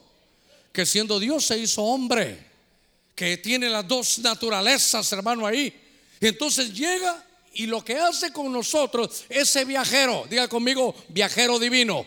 [0.70, 2.46] que siendo Dios se hizo hombre,
[3.14, 5.74] que tiene las dos naturalezas, hermano, ahí
[6.20, 7.24] Entonces llega
[7.56, 12.06] y lo que hace con nosotros, ese viajero, diga conmigo, viajero divino.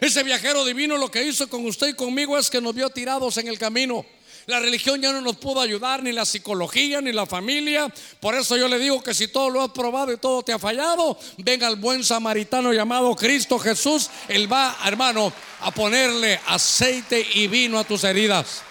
[0.00, 3.36] Ese viajero divino lo que hizo con usted y conmigo es que nos vio tirados
[3.36, 4.04] en el camino.
[4.46, 7.92] La religión ya no nos pudo ayudar, ni la psicología, ni la familia.
[8.20, 10.58] Por eso yo le digo que si todo lo has probado y todo te ha
[10.58, 14.10] fallado, venga el buen samaritano llamado Cristo Jesús.
[14.28, 18.62] Él va, hermano, a ponerle aceite y vino a tus heridas.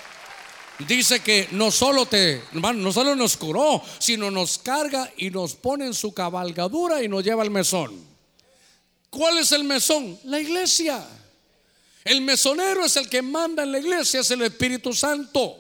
[0.88, 5.56] Dice que no solo te, hermano, no solo nos curó, sino nos carga y nos
[5.56, 7.94] pone en su cabalgadura y nos lleva al mesón.
[9.10, 10.20] ¿Cuál es el mesón?
[10.26, 11.06] La iglesia.
[12.04, 15.58] El mesonero es el que manda en la iglesia, es el Espíritu Santo.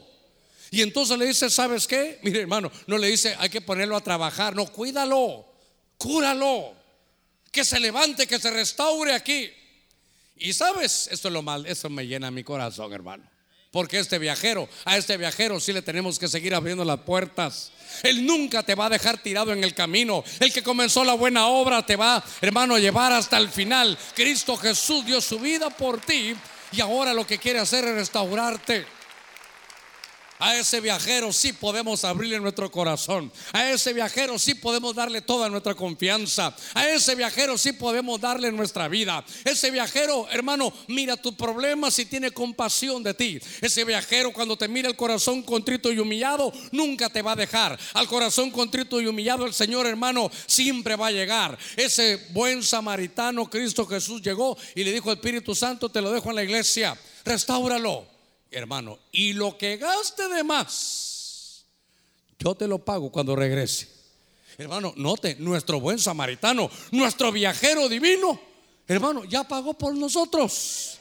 [0.71, 2.19] Y entonces le dice, ¿sabes qué?
[2.24, 5.45] Mire hermano, no le dice, hay que ponerlo a trabajar, no, cuídalo,
[5.97, 6.74] cúralo,
[7.51, 9.51] que se levante, que se restaure aquí.
[10.38, 13.32] Y sabes, esto es lo mal, esto me llena mi corazón, hermano.
[13.74, 17.71] Porque este viajero, a este viajero sí le tenemos que seguir abriendo las puertas.
[18.03, 20.24] Él nunca te va a dejar tirado en el camino.
[20.39, 23.97] El que comenzó la buena obra te va, hermano, a llevar hasta el final.
[24.13, 26.36] Cristo Jesús dio su vida por ti
[26.71, 28.86] y ahora lo que quiere hacer es restaurarte.
[30.44, 33.32] A ese viajero sí podemos abrirle nuestro corazón.
[33.54, 36.54] A ese viajero sí podemos darle toda nuestra confianza.
[36.74, 39.24] A ese viajero sí podemos darle nuestra vida.
[39.46, 43.39] Ese viajero, hermano, mira tu problema si tiene compasión de ti.
[43.62, 47.80] Ese viajero cuando te mira el corazón contrito y humillado, nunca te va a dejar.
[47.94, 51.58] Al corazón contrito y humillado el Señor, hermano, siempre va a llegar.
[51.78, 56.32] Ese buen samaritano, Cristo Jesús, llegó y le dijo al Espíritu Santo, te lo dejo
[56.32, 58.12] en la iglesia, restáuralo
[58.54, 61.66] hermano, y lo que gaste de más,
[62.39, 63.89] yo te lo pago cuando regrese.
[64.58, 68.39] Hermano, note, nuestro buen samaritano, nuestro viajero divino,
[68.88, 70.99] hermano, ya pagó por nosotros.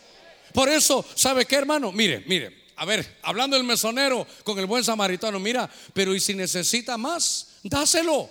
[0.54, 1.92] Por eso, ¿sabe qué, hermano?
[1.92, 6.34] Mire, mire, a ver, hablando el mesonero con el buen samaritano, mira, pero y si
[6.34, 8.30] necesita más, dáselo,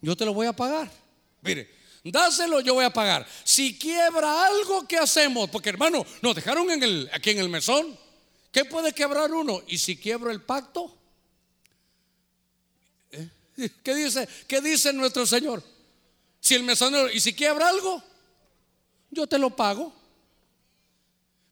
[0.00, 0.90] yo te lo voy a pagar.
[1.42, 1.70] Mire,
[2.04, 3.26] dáselo, yo voy a pagar.
[3.44, 5.50] Si quiebra algo, ¿qué hacemos?
[5.50, 7.98] Porque hermano, nos dejaron en el, aquí en el mesón.
[8.52, 9.62] ¿Qué puede quebrar uno?
[9.66, 10.94] ¿Y si quiebro el pacto?
[13.10, 13.28] ¿Eh?
[13.82, 14.28] ¿Qué dice?
[14.46, 15.62] ¿Qué dice nuestro Señor?
[16.38, 18.02] Si el mesonero, ¿y si quiebra algo?
[19.10, 19.92] Yo te lo pago.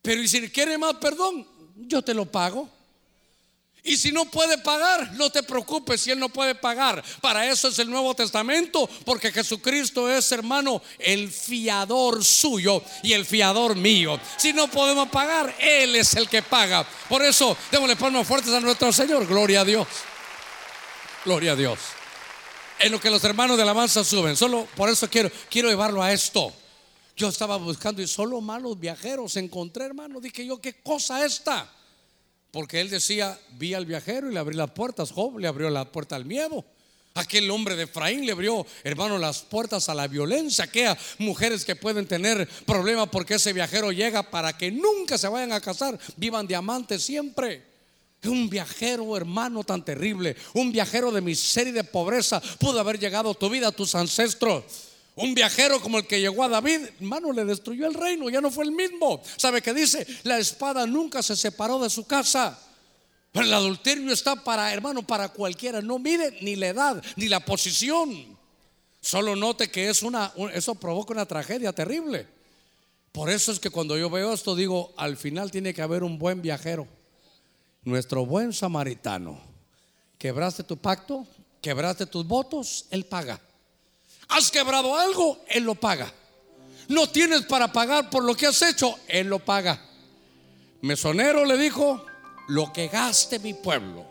[0.02, 1.46] Pero ¿y si quiere más perdón?
[1.76, 2.68] Yo te lo pago.
[3.82, 7.02] Y si no puede pagar, no te preocupes si Él no puede pagar.
[7.20, 13.24] Para eso es el Nuevo Testamento, porque Jesucristo es, hermano, el fiador suyo y el
[13.24, 14.20] fiador mío.
[14.36, 16.86] Si no podemos pagar, Él es el que paga.
[17.08, 19.26] Por eso, démosle palmas fuertes a nuestro Señor.
[19.26, 19.88] Gloria a Dios.
[21.24, 21.78] Gloria a Dios.
[22.78, 24.36] En lo que los hermanos de la alabanza suben.
[24.36, 26.52] Solo por eso quiero, quiero llevarlo a esto.
[27.16, 30.20] Yo estaba buscando y solo malos viajeros encontré, hermano.
[30.20, 31.70] Dije yo, ¿qué cosa esta?
[32.50, 35.12] Porque él decía, vi al viajero y le abrí las puertas.
[35.12, 36.64] Job le abrió la puerta al miedo.
[37.14, 40.64] Aquel hombre de Efraín le abrió, hermano, las puertas a la violencia.
[40.64, 45.52] Aquellas mujeres que pueden tener problemas porque ese viajero llega para que nunca se vayan
[45.52, 47.64] a casar, vivan diamantes siempre.
[48.24, 50.36] Un viajero, hermano, tan terrible.
[50.54, 53.94] Un viajero de miseria y de pobreza pudo haber llegado a tu vida, a tus
[53.94, 54.89] ancestros.
[55.16, 58.50] Un viajero como el que llegó a David, hermano, le destruyó el reino, ya no
[58.50, 59.20] fue el mismo.
[59.36, 60.06] ¿Sabe qué dice?
[60.22, 62.58] La espada nunca se separó de su casa.
[63.32, 65.80] Pero el adulterio está para, hermano, para cualquiera.
[65.80, 68.38] No mire ni la edad, ni la posición.
[69.00, 72.26] Solo note que es una, eso provoca una tragedia terrible.
[73.12, 76.18] Por eso es que cuando yo veo esto digo, al final tiene que haber un
[76.18, 76.86] buen viajero.
[77.82, 79.40] Nuestro buen samaritano.
[80.18, 81.26] Quebraste tu pacto,
[81.62, 83.40] quebraste tus votos, él paga.
[84.30, 86.12] Has quebrado algo, Él lo paga.
[86.88, 89.80] No tienes para pagar por lo que has hecho, Él lo paga.
[90.82, 92.04] Mesonero le dijo,
[92.48, 94.04] lo que gaste mi pueblo,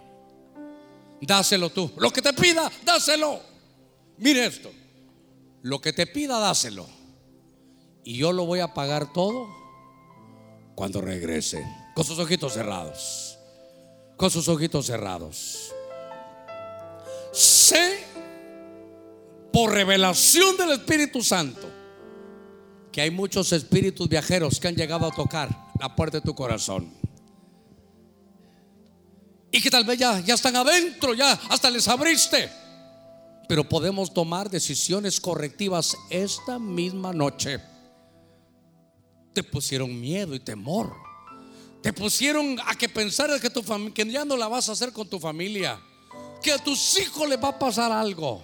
[1.21, 1.91] dáselo tú.
[1.97, 3.41] Lo que te pida, dáselo.
[4.17, 4.71] Mire esto,
[5.61, 6.87] lo que te pida, dáselo.
[8.03, 9.47] Y yo lo voy a pagar todo
[10.75, 11.65] cuando regrese,
[11.95, 13.37] con sus ojitos cerrados.
[14.15, 15.73] Con sus ojitos cerrados.
[17.31, 18.05] Sé
[19.51, 21.69] por revelación del Espíritu Santo,
[22.91, 26.93] que hay muchos espíritus viajeros que han llegado a tocar la puerta de tu corazón.
[29.51, 32.49] Y que tal vez ya, ya están adentro, ya hasta les abriste.
[33.47, 37.59] Pero podemos tomar decisiones correctivas esta misma noche.
[39.33, 40.95] Te pusieron miedo y temor.
[41.81, 45.09] Te pusieron a que pensaras que, tu que ya no la vas a hacer con
[45.09, 45.79] tu familia.
[46.43, 48.43] Que a tus hijos les va a pasar algo.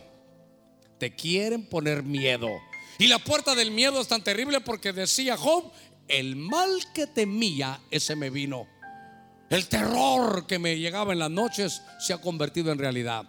[0.99, 2.49] Te quieren poner miedo.
[2.97, 5.71] Y la puerta del miedo es tan terrible porque decía Job,
[6.07, 8.67] el mal que temía, ese me vino.
[9.49, 13.25] El terror que me llegaba en las noches se ha convertido en realidad.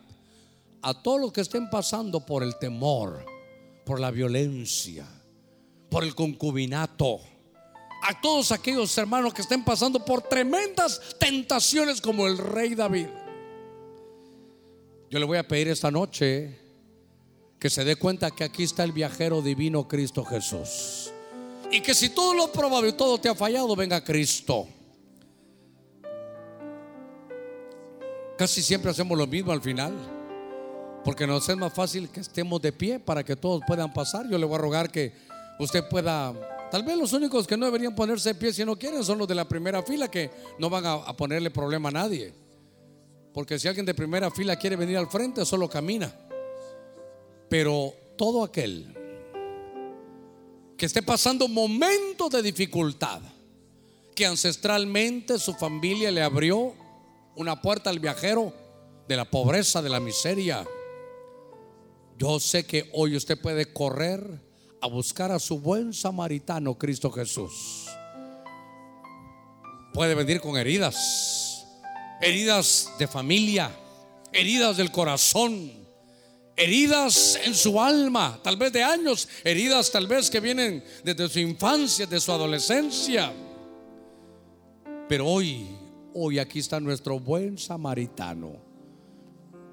[0.82, 3.26] a todos los que estén pasando por el temor,
[3.84, 5.04] por la violencia,
[5.90, 7.20] por el concubinato,
[8.04, 13.08] a todos aquellos hermanos que estén pasando por tremendas tentaciones como el rey David.
[15.10, 16.56] Yo le voy a pedir esta noche
[17.66, 21.10] que se dé cuenta que aquí está el viajero divino Cristo Jesús.
[21.68, 24.68] Y que si todo lo y todo te ha fallado, venga Cristo.
[28.38, 29.96] Casi siempre hacemos lo mismo al final.
[31.04, 34.30] Porque nos es más fácil que estemos de pie para que todos puedan pasar.
[34.30, 35.12] Yo le voy a rogar que
[35.58, 36.32] usted pueda
[36.70, 39.26] Tal vez los únicos que no deberían ponerse de pie si no quieren son los
[39.26, 42.32] de la primera fila que no van a, ponerle problema a nadie.
[43.34, 46.25] Porque si alguien de primera fila quiere venir al frente, solo camina.
[47.48, 48.94] Pero todo aquel
[50.76, 53.20] que esté pasando momentos de dificultad,
[54.14, 56.74] que ancestralmente su familia le abrió
[57.36, 58.52] una puerta al viajero
[59.06, 60.66] de la pobreza, de la miseria.
[62.18, 64.40] Yo sé que hoy usted puede correr
[64.80, 67.86] a buscar a su buen samaritano Cristo Jesús.
[69.92, 71.66] Puede venir con heridas,
[72.20, 73.70] heridas de familia,
[74.32, 75.85] heridas del corazón,
[76.56, 81.38] heridas en su alma, tal vez de años, heridas tal vez que vienen desde su
[81.38, 83.32] infancia, de su adolescencia.
[85.08, 85.66] Pero hoy,
[86.14, 88.56] hoy aquí está nuestro buen samaritano,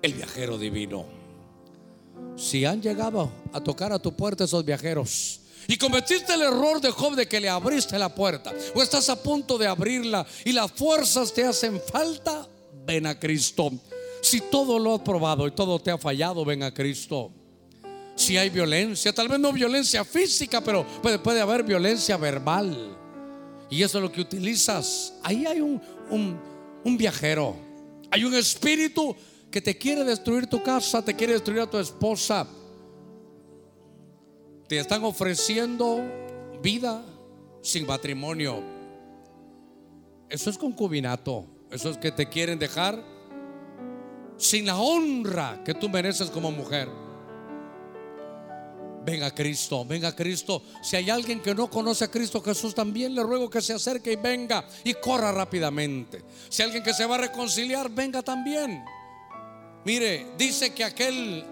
[0.01, 1.23] el viajero divino
[2.35, 6.91] si han llegado a tocar a tu puerta esos viajeros y cometiste el error de
[6.91, 10.71] Job de que le abriste la puerta o estás a punto de abrirla y las
[10.71, 12.47] fuerzas te hacen falta,
[12.85, 13.71] ven a Cristo.
[14.23, 17.29] Si todo lo has probado y todo te ha fallado, ven a Cristo.
[18.15, 22.97] Si hay violencia, tal vez no violencia física, pero puede, haber violencia verbal.
[23.69, 25.13] Y eso es lo que utilizas.
[25.23, 27.53] Ahí hay un, un viajero.
[28.11, 29.13] Hay un espíritu
[29.51, 32.47] que te quiere destruir tu casa, te quiere destruir a tu esposa.
[34.69, 35.99] Te están ofreciendo
[36.61, 37.03] vida
[37.61, 38.63] sin matrimonio.
[40.29, 41.45] Eso es concubinato.
[41.69, 43.12] Eso es que te quieren dejar
[44.43, 46.89] sin la honra que tú mereces como mujer.
[49.05, 50.61] Venga Cristo, venga Cristo.
[50.81, 54.13] Si hay alguien que no conoce a Cristo Jesús, también le ruego que se acerque
[54.13, 56.23] y venga y corra rápidamente.
[56.49, 58.83] Si hay alguien que se va a reconciliar, venga también.
[59.85, 61.45] Mire, dice que aquel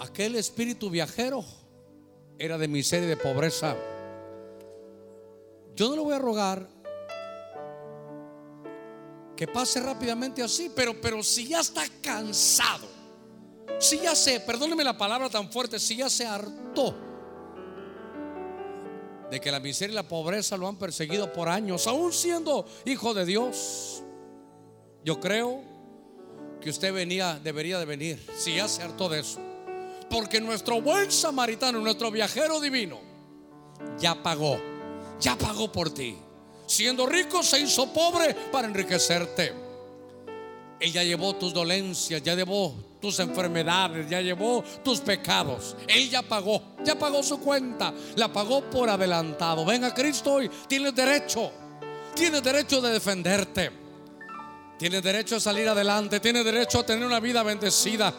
[0.00, 1.42] aquel espíritu viajero
[2.38, 3.76] era de miseria y de pobreza.
[5.74, 6.77] Yo no le voy a rogar
[9.38, 12.88] que pase rápidamente así, pero pero si ya está cansado,
[13.78, 16.92] si ya se, perdóneme la palabra tan fuerte, si ya se hartó
[19.30, 23.14] de que la miseria y la pobreza lo han perseguido por años, aún siendo hijo
[23.14, 24.02] de Dios.
[25.04, 25.62] Yo creo
[26.60, 29.38] que usted venía, debería de venir, si ya se hartó de eso.
[30.10, 32.98] Porque nuestro buen samaritano, nuestro viajero divino,
[34.00, 34.58] ya pagó,
[35.20, 36.18] ya pagó por ti.
[36.68, 39.54] Siendo rico se hizo pobre para enriquecerte.
[40.78, 45.74] Él ya llevó tus dolencias, ya llevó tus enfermedades, ya llevó tus pecados.
[45.88, 49.64] Él ya pagó, ya pagó su cuenta, la pagó por adelantado.
[49.64, 51.50] Ven a Cristo hoy, tienes derecho,
[52.14, 53.70] tienes derecho de defenderte.
[54.78, 58.14] Tienes derecho a salir adelante, tienes derecho a tener una vida bendecida,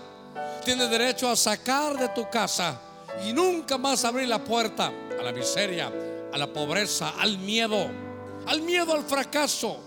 [0.65, 2.81] tienes derecho a sacar de tu casa
[3.25, 5.89] y nunca más abrir la puerta a la miseria,
[6.33, 8.08] a la pobreza, al miedo,
[8.49, 9.77] al miedo al fracaso.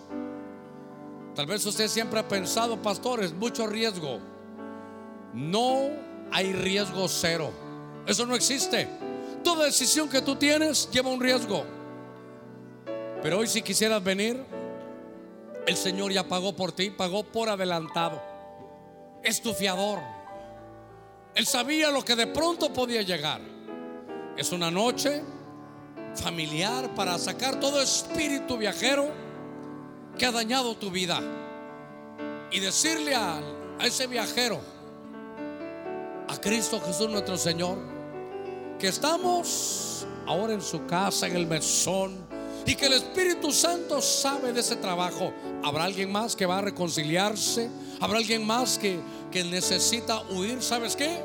[1.35, 4.21] Tal vez usted siempre ha pensado, pastores, mucho riesgo.
[5.35, 5.91] No
[6.31, 7.51] hay riesgo cero.
[8.07, 8.89] Eso no existe.
[9.43, 11.65] Toda decisión que tú tienes lleva un riesgo.
[13.21, 14.45] Pero hoy si quisieras venir,
[15.67, 18.23] el Señor ya pagó por ti, pagó por adelantado.
[19.25, 19.99] Es tu fiador.
[21.35, 23.41] Él sabía lo que de pronto podía llegar.
[24.37, 25.25] Es una noche
[26.17, 29.11] familiar para sacar todo espíritu viajero
[30.19, 31.21] que ha dañado tu vida.
[32.51, 33.41] Y decirle a,
[33.83, 34.61] ese viajero,
[36.29, 37.79] a Cristo Jesús nuestro Señor,
[38.79, 42.17] que estamos ahora en su casa, en el mesón,
[42.65, 45.33] y que el Espíritu Santo sabe de ese trabajo.
[45.65, 47.69] ¿Habrá alguien más que va a reconciliarse?
[48.01, 49.01] ¿Habrá alguien más que,
[49.33, 50.63] que necesita huir?
[50.63, 51.21] ¿Sabes qué?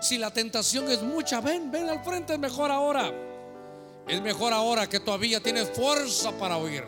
[0.00, 3.12] Si la tentación es mucha, ven, ven al frente, es mejor ahora.
[4.10, 6.82] Es mejor ahora que todavía tienes fuerza para huir.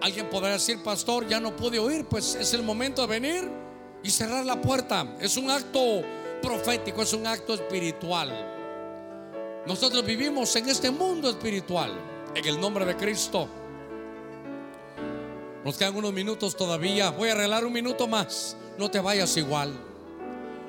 [0.00, 3.50] Alguien podrá decir, pastor, ya no pude huir, pues es el momento de venir
[4.04, 5.16] y cerrar la puerta.
[5.20, 6.02] Es un acto
[6.40, 8.30] profético, es un acto espiritual.
[9.66, 11.92] Nosotros vivimos en este mundo espiritual
[12.32, 13.48] en el nombre de Cristo.
[15.64, 17.10] Nos quedan unos minutos todavía.
[17.10, 18.56] Voy a arreglar un minuto más.
[18.78, 19.72] No te vayas igual.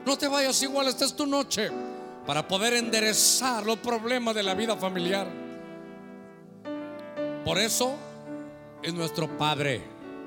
[0.07, 0.87] No te vayas igual.
[0.87, 1.69] Esta es tu noche
[2.29, 5.25] para poder enderezar los problemas de la vida familiar.
[7.43, 7.95] Por eso
[8.83, 9.81] es nuestro Padre.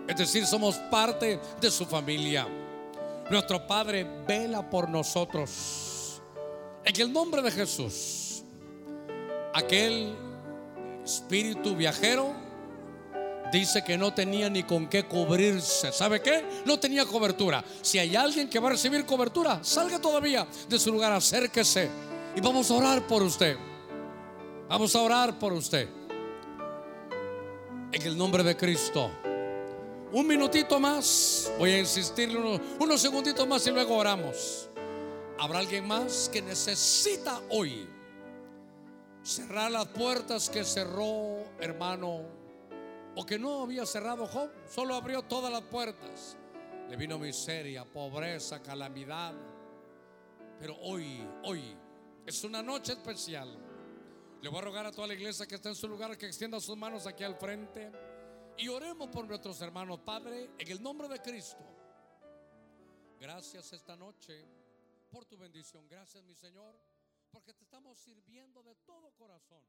[0.09, 2.49] Es decir, somos parte de su familia.
[3.31, 6.21] Nuestro Padre vela por nosotros.
[6.85, 8.43] En el nombre de Jesús,
[9.55, 10.17] aquel
[11.05, 12.35] espíritu viajero
[13.53, 15.93] dice que no tenía ni con qué cubrirse.
[15.93, 16.45] ¿Sabe qué?
[16.65, 17.63] No tenía cobertura.
[17.83, 21.91] Si hay alguien que va a recibir cobertura, salga todavía de su lugar, acérquese
[22.35, 23.57] y vamos a orar por usted.
[24.69, 25.89] Vamos a orar por usted.
[27.93, 29.11] En el nombre de Cristo.
[30.13, 31.53] Un minutito más.
[31.59, 34.69] Voy a insistirle unos, unos segunditos más y luego oramos.
[35.39, 37.87] ¿Habrá alguien más que necesita hoy
[39.23, 42.42] cerrar las puertas que cerró, hermano,
[43.15, 44.51] o que no había cerrado Job?
[44.67, 46.37] Solo abrió todas las puertas.
[46.89, 49.35] Le vino miseria, pobreza, calamidad.
[50.59, 51.77] Pero hoy, hoy
[52.27, 53.59] es una noche especial.
[54.41, 56.61] Le voy a rogar a toda la iglesia que está en su lugar que extienda
[56.61, 57.91] sus manos aquí al frente
[58.57, 60.01] y oremos por nuestros hermanos.
[60.01, 61.65] Padre, en el nombre de Cristo.
[63.19, 64.45] Gracias esta noche
[65.11, 65.87] por tu bendición.
[65.89, 66.77] Gracias, mi Señor,
[67.31, 69.63] porque te estamos sirviendo de todo corazón.